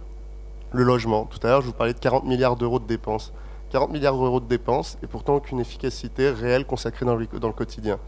le 0.71 0.83
logement. 0.83 1.25
Tout 1.25 1.45
à 1.45 1.49
l'heure, 1.49 1.61
je 1.61 1.67
vous 1.67 1.73
parlais 1.73 1.93
de 1.93 1.99
40 1.99 2.23
milliards 2.25 2.55
d'euros 2.55 2.79
de 2.79 2.87
dépenses. 2.87 3.33
40 3.71 3.91
milliards 3.91 4.15
d'euros 4.15 4.39
de 4.39 4.47
dépenses 4.47 4.97
et 5.03 5.07
pourtant 5.07 5.35
aucune 5.35 5.59
efficacité 5.59 6.29
réelle 6.29 6.65
consacrée 6.65 7.05
dans 7.05 7.15
le, 7.15 7.25
quotidien. 7.53 7.99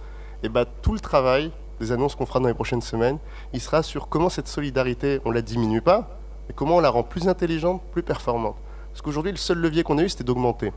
Et 0.44 0.50
bah, 0.50 0.66
tout 0.66 0.94
le 0.94 1.00
travail 1.00 1.52
des 1.80 1.92
annonces 1.92 2.16
qu'on 2.16 2.26
fera 2.26 2.40
dans 2.40 2.48
les 2.48 2.54
prochaines 2.54 2.82
semaines, 2.82 3.18
il 3.54 3.62
sera 3.62 3.84
sur 3.84 4.08
comment 4.10 4.30
cette 4.30 4.48
solidarité, 4.48 5.22
on 5.26 5.32
la 5.32 5.42
diminue 5.42 5.82
pas, 5.82 6.20
et 6.50 6.54
comment 6.54 6.78
on 6.78 6.80
la 6.80 6.90
rend 6.90 7.04
plus 7.04 7.28
intelligente, 7.28 7.82
plus 7.92 8.04
performante. 8.04 8.56
Parce 8.94 9.02
qu'aujourd'hui, 9.02 9.32
le 9.32 9.38
seul 9.38 9.58
levier 9.58 9.82
qu'on 9.84 9.98
a 9.98 10.04
eu, 10.04 10.10
c'était 10.10 10.24
d'augmenter. 10.24 10.72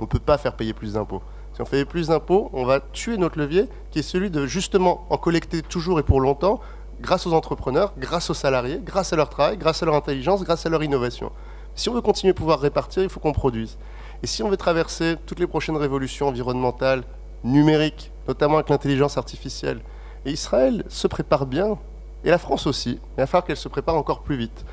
On 0.00 0.04
ne 0.04 0.08
peut 0.08 0.18
pas 0.18 0.38
faire 0.38 0.56
payer 0.56 0.72
plus 0.72 0.94
d'impôts. 0.94 1.22
Si 1.52 1.60
on 1.60 1.66
fait 1.66 1.84
plus 1.84 2.08
d'impôts, 2.08 2.50
on 2.54 2.64
va 2.64 2.80
tuer 2.80 3.18
notre 3.18 3.38
levier, 3.38 3.68
qui 3.90 3.98
est 3.98 4.02
celui 4.02 4.30
de 4.30 4.46
justement 4.46 5.06
en 5.10 5.18
collecter 5.18 5.60
toujours 5.62 6.00
et 6.00 6.02
pour 6.02 6.20
longtemps, 6.20 6.60
grâce 7.00 7.26
aux 7.26 7.34
entrepreneurs, 7.34 7.92
grâce 7.98 8.30
aux 8.30 8.34
salariés, 8.34 8.80
grâce 8.82 9.12
à 9.12 9.16
leur 9.16 9.28
travail, 9.28 9.58
grâce 9.58 9.82
à 9.82 9.86
leur 9.86 9.94
intelligence, 9.94 10.42
grâce 10.42 10.64
à 10.64 10.70
leur 10.70 10.82
innovation. 10.82 11.30
Si 11.74 11.88
on 11.90 11.94
veut 11.94 12.00
continuer 12.00 12.30
à 12.30 12.34
pouvoir 12.34 12.60
répartir, 12.60 13.02
il 13.02 13.08
faut 13.08 13.20
qu'on 13.20 13.32
produise. 13.32 13.76
Et 14.22 14.26
si 14.26 14.42
on 14.42 14.48
veut 14.48 14.56
traverser 14.56 15.16
toutes 15.26 15.38
les 15.38 15.46
prochaines 15.46 15.76
révolutions 15.76 16.28
environnementales, 16.28 17.04
numériques, 17.44 18.10
notamment 18.26 18.54
avec 18.54 18.70
l'intelligence 18.70 19.18
artificielle, 19.18 19.80
et 20.24 20.32
Israël 20.32 20.82
se 20.88 21.06
prépare 21.06 21.46
bien, 21.46 21.78
et 22.24 22.30
la 22.30 22.38
France 22.38 22.66
aussi, 22.66 22.98
il 23.16 23.20
va 23.20 23.26
falloir 23.26 23.44
qu'elle 23.44 23.58
se 23.58 23.68
prépare 23.68 23.96
encore 23.96 24.22
plus 24.22 24.36
vite. 24.36 24.64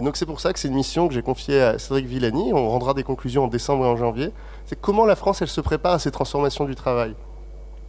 Et 0.00 0.02
donc 0.02 0.16
c'est 0.16 0.24
pour 0.24 0.40
ça 0.40 0.54
que 0.54 0.58
c'est 0.58 0.68
une 0.68 0.74
mission 0.74 1.08
que 1.08 1.12
j'ai 1.12 1.20
confiée 1.20 1.60
à 1.60 1.78
Cédric 1.78 2.06
Villani, 2.06 2.54
on 2.54 2.70
rendra 2.70 2.94
des 2.94 3.02
conclusions 3.02 3.44
en 3.44 3.48
décembre 3.48 3.84
et 3.84 3.86
en 3.86 3.98
janvier, 3.98 4.32
c'est 4.64 4.80
comment 4.80 5.04
la 5.04 5.14
France, 5.14 5.42
elle 5.42 5.48
se 5.48 5.60
prépare 5.60 5.92
à 5.92 5.98
ces 5.98 6.10
transformations 6.10 6.64
du 6.64 6.74
travail? 6.74 7.14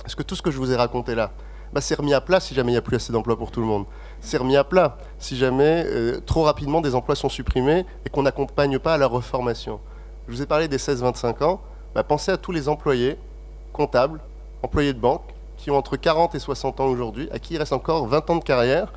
Est-ce 0.06 0.18
que 0.18 0.24
tout 0.24 0.36
ce 0.36 0.42
que 0.42 0.52
je 0.52 0.58
vous 0.58 0.74
ai 0.74 0.76
raconté 0.76 1.16
là, 1.16 1.32
bah, 1.72 1.80
c'est 1.80 1.96
remis 1.96 2.14
à 2.14 2.20
plat 2.20 2.42
si 2.42 2.54
jamais 2.54 2.72
il 2.72 2.74
n'y 2.74 2.80
a 2.80 2.82
plus 2.82 2.98
assez 2.98 3.14
d'emplois 3.14 3.38
pour 3.38 3.50
tout 3.50 3.62
le 3.62 3.66
monde? 3.66 3.86
C'est 4.20 4.36
remis 4.36 4.58
à 4.58 4.66
plat 4.66 4.98
si 5.20 5.38
jamais 5.38 5.86
euh, 5.88 6.20
trop 6.26 6.44
rapidement 6.44 6.82
des 6.82 6.96
emplois 6.96 7.16
sont 7.16 7.30
supprimés 7.30 7.86
et 8.06 8.10
qu'on 8.10 8.24
n'accompagne 8.24 8.78
pas 8.78 8.96
à 8.96 8.98
la 8.98 9.08
reformation? 9.08 9.80
Je 10.28 10.34
vous 10.34 10.42
ai 10.42 10.46
parlé 10.46 10.68
des 10.68 10.80
16-25 10.80 11.42
ans. 11.46 11.62
Bah, 11.96 12.04
pensez 12.04 12.30
à 12.30 12.36
tous 12.36 12.52
les 12.52 12.68
employés, 12.68 13.18
comptables, 13.72 14.20
employés 14.64 14.92
de 14.92 15.00
banque, 15.00 15.24
qui 15.56 15.72
ont 15.72 15.78
entre 15.78 15.96
40 15.96 16.36
et 16.36 16.40
60 16.40 16.82
ans 16.82 16.88
aujourd'hui, 16.88 17.30
à 17.32 17.40
qui 17.40 17.54
il 17.54 17.58
reste 17.58 17.72
encore 17.72 18.06
20 18.06 18.30
ans 18.32 18.36
de 18.36 18.44
carrière 18.44 18.92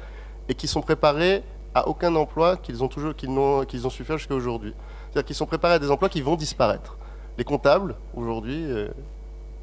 et 0.49 0.57
qui 0.57 0.67
sont 0.67 0.81
préparés 0.81 1.45
à 1.75 1.89
aucun 1.89 2.15
emploi 2.15 2.57
qu'ils 2.57 2.83
ont, 2.85 2.89
toujours, 2.89 3.15
qu'ils 3.15 3.31
ont, 3.31 3.65
qu'ils 3.65 3.91
su 3.91 4.05
faire 4.05 4.19
jusqu'à 4.19 4.35
aujourd'hui. 4.35 4.75
C'est-à-dire 5.11 5.27
qu'ils 5.27 5.37
sont 5.37 5.47
préparés 5.47 5.75
à 5.75 5.79
des 5.79 5.91
emplois 5.91 6.09
qui 6.09 6.23
vont 6.23 6.37
disparaître. 6.37 6.97
Les 7.37 7.45
comptables, 7.45 7.97
aujourd'hui, 8.15 8.65
euh, 8.65 8.89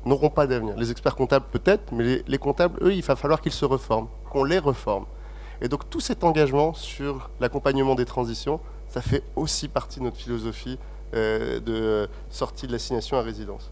n'auront 0.05 0.29
pas 0.29 0.47
d'avenir. 0.47 0.75
Les 0.77 0.91
experts 0.91 1.15
comptables 1.15 1.45
peut-être, 1.51 1.91
mais 1.93 2.23
les, 2.27 2.37
comptables, 2.37 2.79
eux, 2.83 2.93
il 2.93 3.03
va 3.03 3.15
falloir 3.15 3.41
qu'ils 3.41 3.51
se 3.51 3.65
reforment, 3.65 4.07
qu'on 4.29 4.43
les 4.43 4.59
reforme. 4.59 5.05
Et 5.61 5.67
donc 5.67 5.89
tout 5.89 5.99
cet 5.99 6.23
engagement 6.23 6.73
sur 6.73 7.29
l'accompagnement 7.39 7.95
des 7.95 8.05
transitions, 8.05 8.59
ça 8.89 9.01
fait 9.01 9.23
aussi 9.35 9.67
partie 9.67 9.99
de 9.99 10.05
notre 10.05 10.17
philosophie 10.17 10.77
euh, 11.13 11.59
de 11.59 12.09
sortie 12.29 12.67
de 12.67 12.71
l'assignation 12.71 13.17
à 13.17 13.21
résidence. 13.21 13.71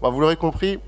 vous 0.00 0.20
l'aurez 0.20 0.36
compris, 0.36 0.78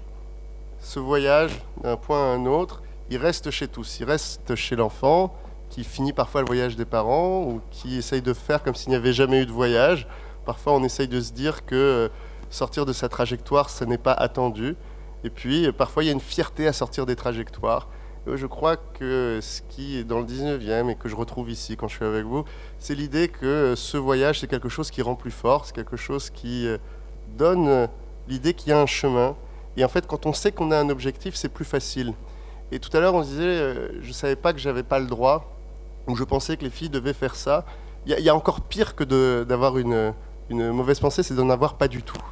ce 0.81 0.99
voyage 0.99 1.51
d'un 1.83 1.97
point 1.97 2.19
à 2.19 2.35
un 2.35 2.47
autre, 2.47 2.83
il 3.11 3.19
reste 3.19 3.51
chez 3.51 3.69
tous. 3.69 4.01
Il 4.01 4.05
reste 4.05 4.55
chez 4.55 4.77
l'enfant 4.77 5.35
qui 5.70 5.85
finit 5.85 6.12
parfois 6.12 6.40
le 6.40 6.46
voyage 6.46 6.76
des 6.76 6.85
parents 6.85 7.42
ou 7.42 7.61
qui 7.70 7.98
essaye 7.98 8.22
de 8.22 8.33
faire 8.33 8.62
comme 8.62 8.74
s'il 8.74 8.90
n'y 8.90 8.96
avait 8.96 9.12
jamais 9.12 9.42
eu 9.42 9.46
de 9.46 9.52
voyage. 9.52 10.07
Parfois 10.44 10.74
on 10.74 10.83
essaye 10.85 11.09
de 11.09 11.20
se 11.20 11.33
dire 11.33 11.64
que 11.66 12.11
sortir 12.50 12.87
de 12.87 12.92
sa 12.92 13.09
trajectoire, 13.09 13.70
ce 13.70 13.85
n'est 13.85 13.98
pas 13.98 14.12
attendu. 14.12 14.76
Et 15.24 15.31
puis, 15.31 15.70
parfois, 15.72 16.04
il 16.04 16.07
y 16.07 16.11
a 16.11 16.12
une 16.12 16.20
fierté 16.20 16.66
à 16.66 16.72
sortir 16.72 17.07
des 17.07 17.16
trajectoires. 17.16 17.88
je 18.26 18.46
crois 18.46 18.76
que 18.76 19.38
ce 19.40 19.62
qui 19.62 19.98
est 19.98 20.04
dans 20.04 20.18
le 20.18 20.26
19e 20.26 20.90
et 20.90 20.94
que 20.94 21.09
je 21.09 21.16
retrouve 21.16 21.50
ici 21.50 21.76
quand 21.76 21.88
je 21.88 21.96
suis 21.96 22.04
avec 22.04 22.24
vous, 22.24 22.44
c'est 22.78 22.94
l'idée 22.94 23.28
que 23.28 23.74
ce 23.74 23.96
voyage, 23.96 24.40
c'est 24.40 24.46
quelque 24.46 24.68
chose 24.68 24.90
qui 24.90 25.02
rend 25.02 25.14
plus 25.14 25.31
fort, 25.31 25.64
c'est 25.64 25.74
quelque 25.74 25.96
chose 25.96 26.31
qui 26.31 26.66
euh, 26.66 26.78
donne 27.37 27.88
l'idée 28.28 28.54
qu'il 28.54 28.70
y 28.70 28.72
a 28.72 28.81
un 28.81 28.87
chemin. 28.87 29.35
Et 29.76 29.85
en 29.85 29.88
fait, 29.88 30.07
quand 30.07 30.26
on 30.26 30.33
sait 30.33 30.52
qu'on 30.52 30.70
a 30.70 30.78
un 30.78 30.90
objectif, 30.90 31.35
c'est 31.37 31.48
plus 31.48 31.64
facile. 31.64 32.12
Et 32.70 32.78
tout 32.78 32.94
à 32.94 33.00
l'heure, 33.00 33.14
on 33.14 33.22
se 33.22 33.28
disait, 33.28 33.42
euh, 33.42 34.02
je 34.02 34.09
ne 34.09 34.12
savais 34.12 34.37
pas 34.37 34.52
que 34.52 34.59
j'avais 34.59 34.83
pas 34.83 34.98
le 34.98 35.07
droit, 35.07 35.58
ou 36.09 36.16
je 36.16 36.25
pensais 36.25 36.57
que 36.57 36.64
les 36.64 36.71
filles 36.71 36.88
devaient 36.88 37.12
faire 37.12 37.37
ça. 37.37 37.64
Il 38.07 38.18
y, 38.18 38.29
a 38.29 38.35
encore 38.35 38.62
pire 38.62 38.97
que 38.97 39.05
d'avoir 39.44 39.77
une, 39.77 40.14
une 40.49 40.71
mauvaise 40.71 40.99
pensée, 40.99 41.23
c'est 41.23 41.35
d'en 41.35 41.51
avoir 41.51 41.75
pas 41.75 41.88
du 41.88 42.03
tout. 42.03 42.23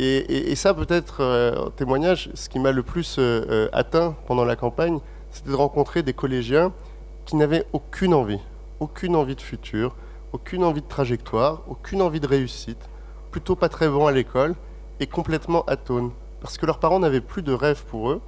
Et, 0.00 0.54
ça, 0.54 0.74
peut-être, 0.74 1.22
euh, 1.22 1.66
en 1.66 1.70
témoignage, 1.70 2.30
ce 2.34 2.48
qui 2.48 2.60
m'a 2.60 2.70
le 2.70 2.84
plus 2.84 3.16
euh, 3.18 3.44
euh, 3.50 3.68
atteint 3.72 4.14
pendant 4.28 4.44
la 4.44 4.54
campagne, 4.54 5.00
c'était 5.32 5.50
de 5.50 5.56
rencontrer 5.56 6.04
des 6.04 6.12
collégiens 6.12 6.72
qui 7.26 7.34
n'avaient 7.34 7.66
aucune 7.72 8.14
envie, 8.14 8.38
aucune 8.78 9.16
envie 9.16 9.34
de 9.34 9.40
futur, 9.40 9.96
aucune 10.32 10.62
envie 10.62 10.82
de 10.82 10.86
trajectoire, 10.86 11.62
aucune 11.66 12.00
envie 12.00 12.20
de 12.20 12.28
réussite, 12.28 12.78
plutôt 13.32 13.56
pas 13.56 13.68
très 13.68 13.88
bons 13.88 14.06
à 14.06 14.12
l'école 14.12 14.54
et 15.00 15.08
complètement 15.08 15.64
atones, 15.64 16.12
parce 16.40 16.58
que 16.58 16.66
leurs 16.66 16.78
parents 16.78 17.00
n'avaient 17.00 17.20
plus 17.20 17.42
de 17.42 17.52
rêve 17.52 17.82
pour 17.90 18.10
eux 18.10 18.20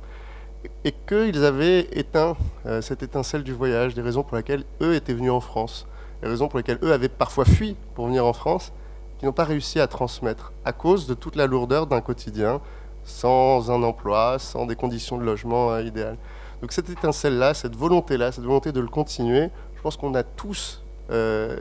et 0.84 0.92
qu'ils 1.06 1.44
avaient 1.44 1.88
éteint 1.92 2.36
cette 2.80 3.02
étincelle 3.02 3.42
du 3.42 3.52
voyage, 3.52 3.94
des 3.94 4.02
raisons 4.02 4.22
pour 4.22 4.36
lesquelles 4.36 4.64
eux 4.82 4.94
étaient 4.94 5.14
venus 5.14 5.30
en 5.30 5.40
France, 5.40 5.86
les 6.22 6.28
raisons 6.28 6.48
pour 6.48 6.58
lesquelles 6.58 6.78
eux 6.82 6.92
avaient 6.92 7.08
parfois 7.08 7.44
fui 7.44 7.76
pour 7.94 8.06
venir 8.06 8.26
en 8.26 8.32
France 8.32 8.72
qui 9.20 9.26
n'ont 9.26 9.32
pas 9.32 9.44
réussi 9.44 9.78
à 9.80 9.86
transmettre 9.86 10.52
à 10.64 10.72
cause 10.72 11.06
de 11.06 11.12
toute 11.12 11.36
la 11.36 11.46
lourdeur 11.46 11.86
d'un 11.86 12.00
quotidien 12.00 12.62
sans 13.04 13.70
un 13.70 13.82
emploi, 13.82 14.38
sans 14.38 14.64
des 14.64 14.76
conditions 14.76 15.18
de 15.18 15.24
logement 15.24 15.72
euh, 15.72 15.82
idéales. 15.82 16.16
Donc 16.62 16.72
cette 16.72 16.88
étincelle-là, 16.88 17.52
cette 17.52 17.76
volonté-là, 17.76 18.32
cette 18.32 18.44
volonté 18.44 18.72
de 18.72 18.80
le 18.80 18.88
continuer, 18.88 19.50
je 19.76 19.82
pense 19.82 19.98
qu'on 19.98 20.14
a 20.14 20.22
tous 20.22 20.82
euh, 21.10 21.58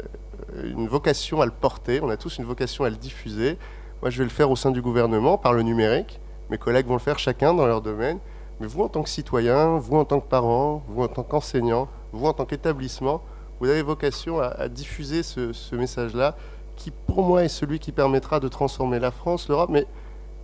une 0.63 0.87
vocation 0.87 1.41
à 1.41 1.45
le 1.45 1.51
porter, 1.51 1.99
on 2.01 2.09
a 2.09 2.15
tous 2.15 2.37
une 2.37 2.45
vocation 2.45 2.85
à 2.85 2.89
le 2.89 2.95
diffuser. 2.95 3.57
Moi, 4.01 4.09
je 4.09 4.17
vais 4.19 4.23
le 4.23 4.29
faire 4.29 4.49
au 4.49 4.55
sein 4.55 4.71
du 4.71 4.81
gouvernement 4.81 5.37
par 5.37 5.51
le 5.51 5.61
numérique. 5.61 6.21
Mes 6.49 6.57
collègues 6.57 6.87
vont 6.87 6.93
le 6.93 6.99
faire 6.99 7.19
chacun 7.19 7.53
dans 7.53 7.67
leur 7.67 7.81
domaine. 7.81 8.19
Mais 8.59 8.67
vous, 8.67 8.83
en 8.83 8.89
tant 8.89 9.03
que 9.03 9.09
citoyen, 9.09 9.77
vous, 9.77 9.97
en 9.97 10.05
tant 10.05 10.19
que 10.19 10.27
parent, 10.27 10.83
vous, 10.87 11.03
en 11.03 11.07
tant 11.07 11.23
qu'enseignant, 11.23 11.87
vous, 12.11 12.25
en 12.25 12.33
tant 12.33 12.45
qu'établissement, 12.45 13.21
vous 13.59 13.69
avez 13.69 13.81
vocation 13.81 14.39
à, 14.39 14.67
diffuser 14.69 15.23
ce 15.23 15.75
message-là 15.75 16.35
qui 16.79 16.91
pour 16.91 17.23
moi 17.23 17.43
est 17.43 17.49
celui 17.49 17.77
qui 17.77 17.91
permettra 17.91 18.39
de 18.39 18.47
transformer 18.47 18.99
la 18.99 19.11
France, 19.11 19.49
l'Europe, 19.49 19.69
mais 19.69 19.85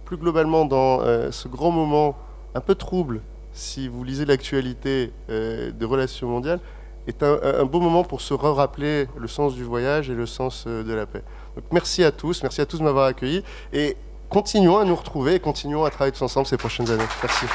plus 0.04 0.18
globalement 0.18 0.66
dans 0.66 1.02
euh, 1.02 1.32
ce 1.32 1.48
grand 1.48 1.72
moment 1.72 2.16
un 2.54 2.62
peu 2.62 2.76
trouble, 2.76 3.22
si 3.54 3.88
vous 3.88 4.04
lisez 4.04 4.26
l'actualité 4.26 5.12
euh, 5.30 5.72
des 5.72 5.86
relations 5.86 6.28
mondiales, 6.28 6.60
est 7.08 7.24
un, 7.24 7.66
beau 7.66 7.80
moment 7.80 8.04
pour 8.04 8.20
se 8.22 8.34
rappeler 8.34 9.08
le 9.16 9.28
sens 9.28 9.54
du 9.54 9.64
voyage 9.64 10.10
et 10.10 10.16
le 10.16 10.26
sens 10.26 10.66
euh, 10.68 10.84
de 10.84 10.94
la 10.94 11.06
paix. 11.06 11.22
Donc 11.56 11.66
merci 11.72 12.04
à 12.04 12.12
tous, 12.12 12.42
merci 12.44 12.62
à 12.62 12.66
tous 12.66 12.80
de 12.80 12.84
m'avoir 12.84 13.06
accueilli 13.06 13.44
et 13.72 13.96
continuons 14.30 14.78
à 14.78 14.86
nous 14.86 14.96
retrouver 14.96 15.36
et 15.36 15.40
continuons 15.40 15.86
à 15.86 15.90
travailler 15.90 16.14
tous 16.14 16.24
ensemble 16.24 16.48
ces 16.48 16.58
prochaines 16.58 16.90
années. 16.90 17.06
Merci. 17.22 17.46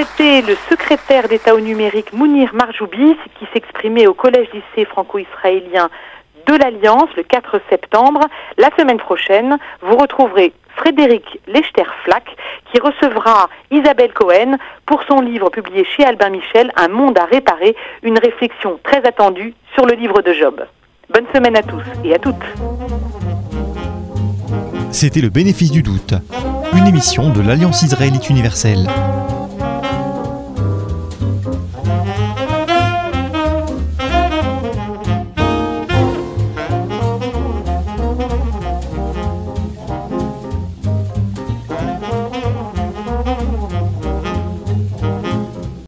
C'était 0.00 0.40
le 0.40 0.56
secrétaire 0.70 1.28
d'État 1.28 1.54
au 1.54 1.60
numérique 1.60 2.14
Mounir 2.14 2.54
Marjoubi 2.54 3.18
qui 3.38 3.46
s'exprimait 3.52 4.06
au 4.06 4.14
collège-lycée 4.14 4.86
franco-israélien 4.86 5.90
de 6.46 6.54
l'Alliance 6.54 7.10
le 7.18 7.22
4 7.22 7.60
septembre. 7.68 8.20
La 8.56 8.70
semaine 8.78 8.96
prochaine, 8.96 9.58
vous 9.82 9.96
retrouverez 9.98 10.54
Frédéric 10.74 11.38
Lechter-Flack 11.48 12.34
qui 12.72 12.80
recevra 12.80 13.50
Isabelle 13.70 14.14
Cohen 14.14 14.56
pour 14.86 15.02
son 15.02 15.20
livre 15.20 15.50
publié 15.50 15.84
chez 15.84 16.06
Albin 16.06 16.30
Michel, 16.30 16.72
Un 16.76 16.88
monde 16.88 17.18
à 17.18 17.26
réparer, 17.26 17.76
une 18.02 18.18
réflexion 18.18 18.80
très 18.82 19.06
attendue 19.06 19.52
sur 19.74 19.84
le 19.84 19.92
livre 19.96 20.22
de 20.22 20.32
Job. 20.32 20.64
Bonne 21.12 21.26
semaine 21.34 21.58
à 21.58 21.62
tous 21.62 21.84
et 22.04 22.14
à 22.14 22.18
toutes. 22.18 22.36
C'était 24.92 25.20
le 25.20 25.28
bénéfice 25.28 25.70
du 25.70 25.82
doute, 25.82 26.14
une 26.72 26.86
émission 26.86 27.28
de 27.28 27.46
l'Alliance 27.46 27.82
israélite 27.82 28.30
universelle. 28.30 28.88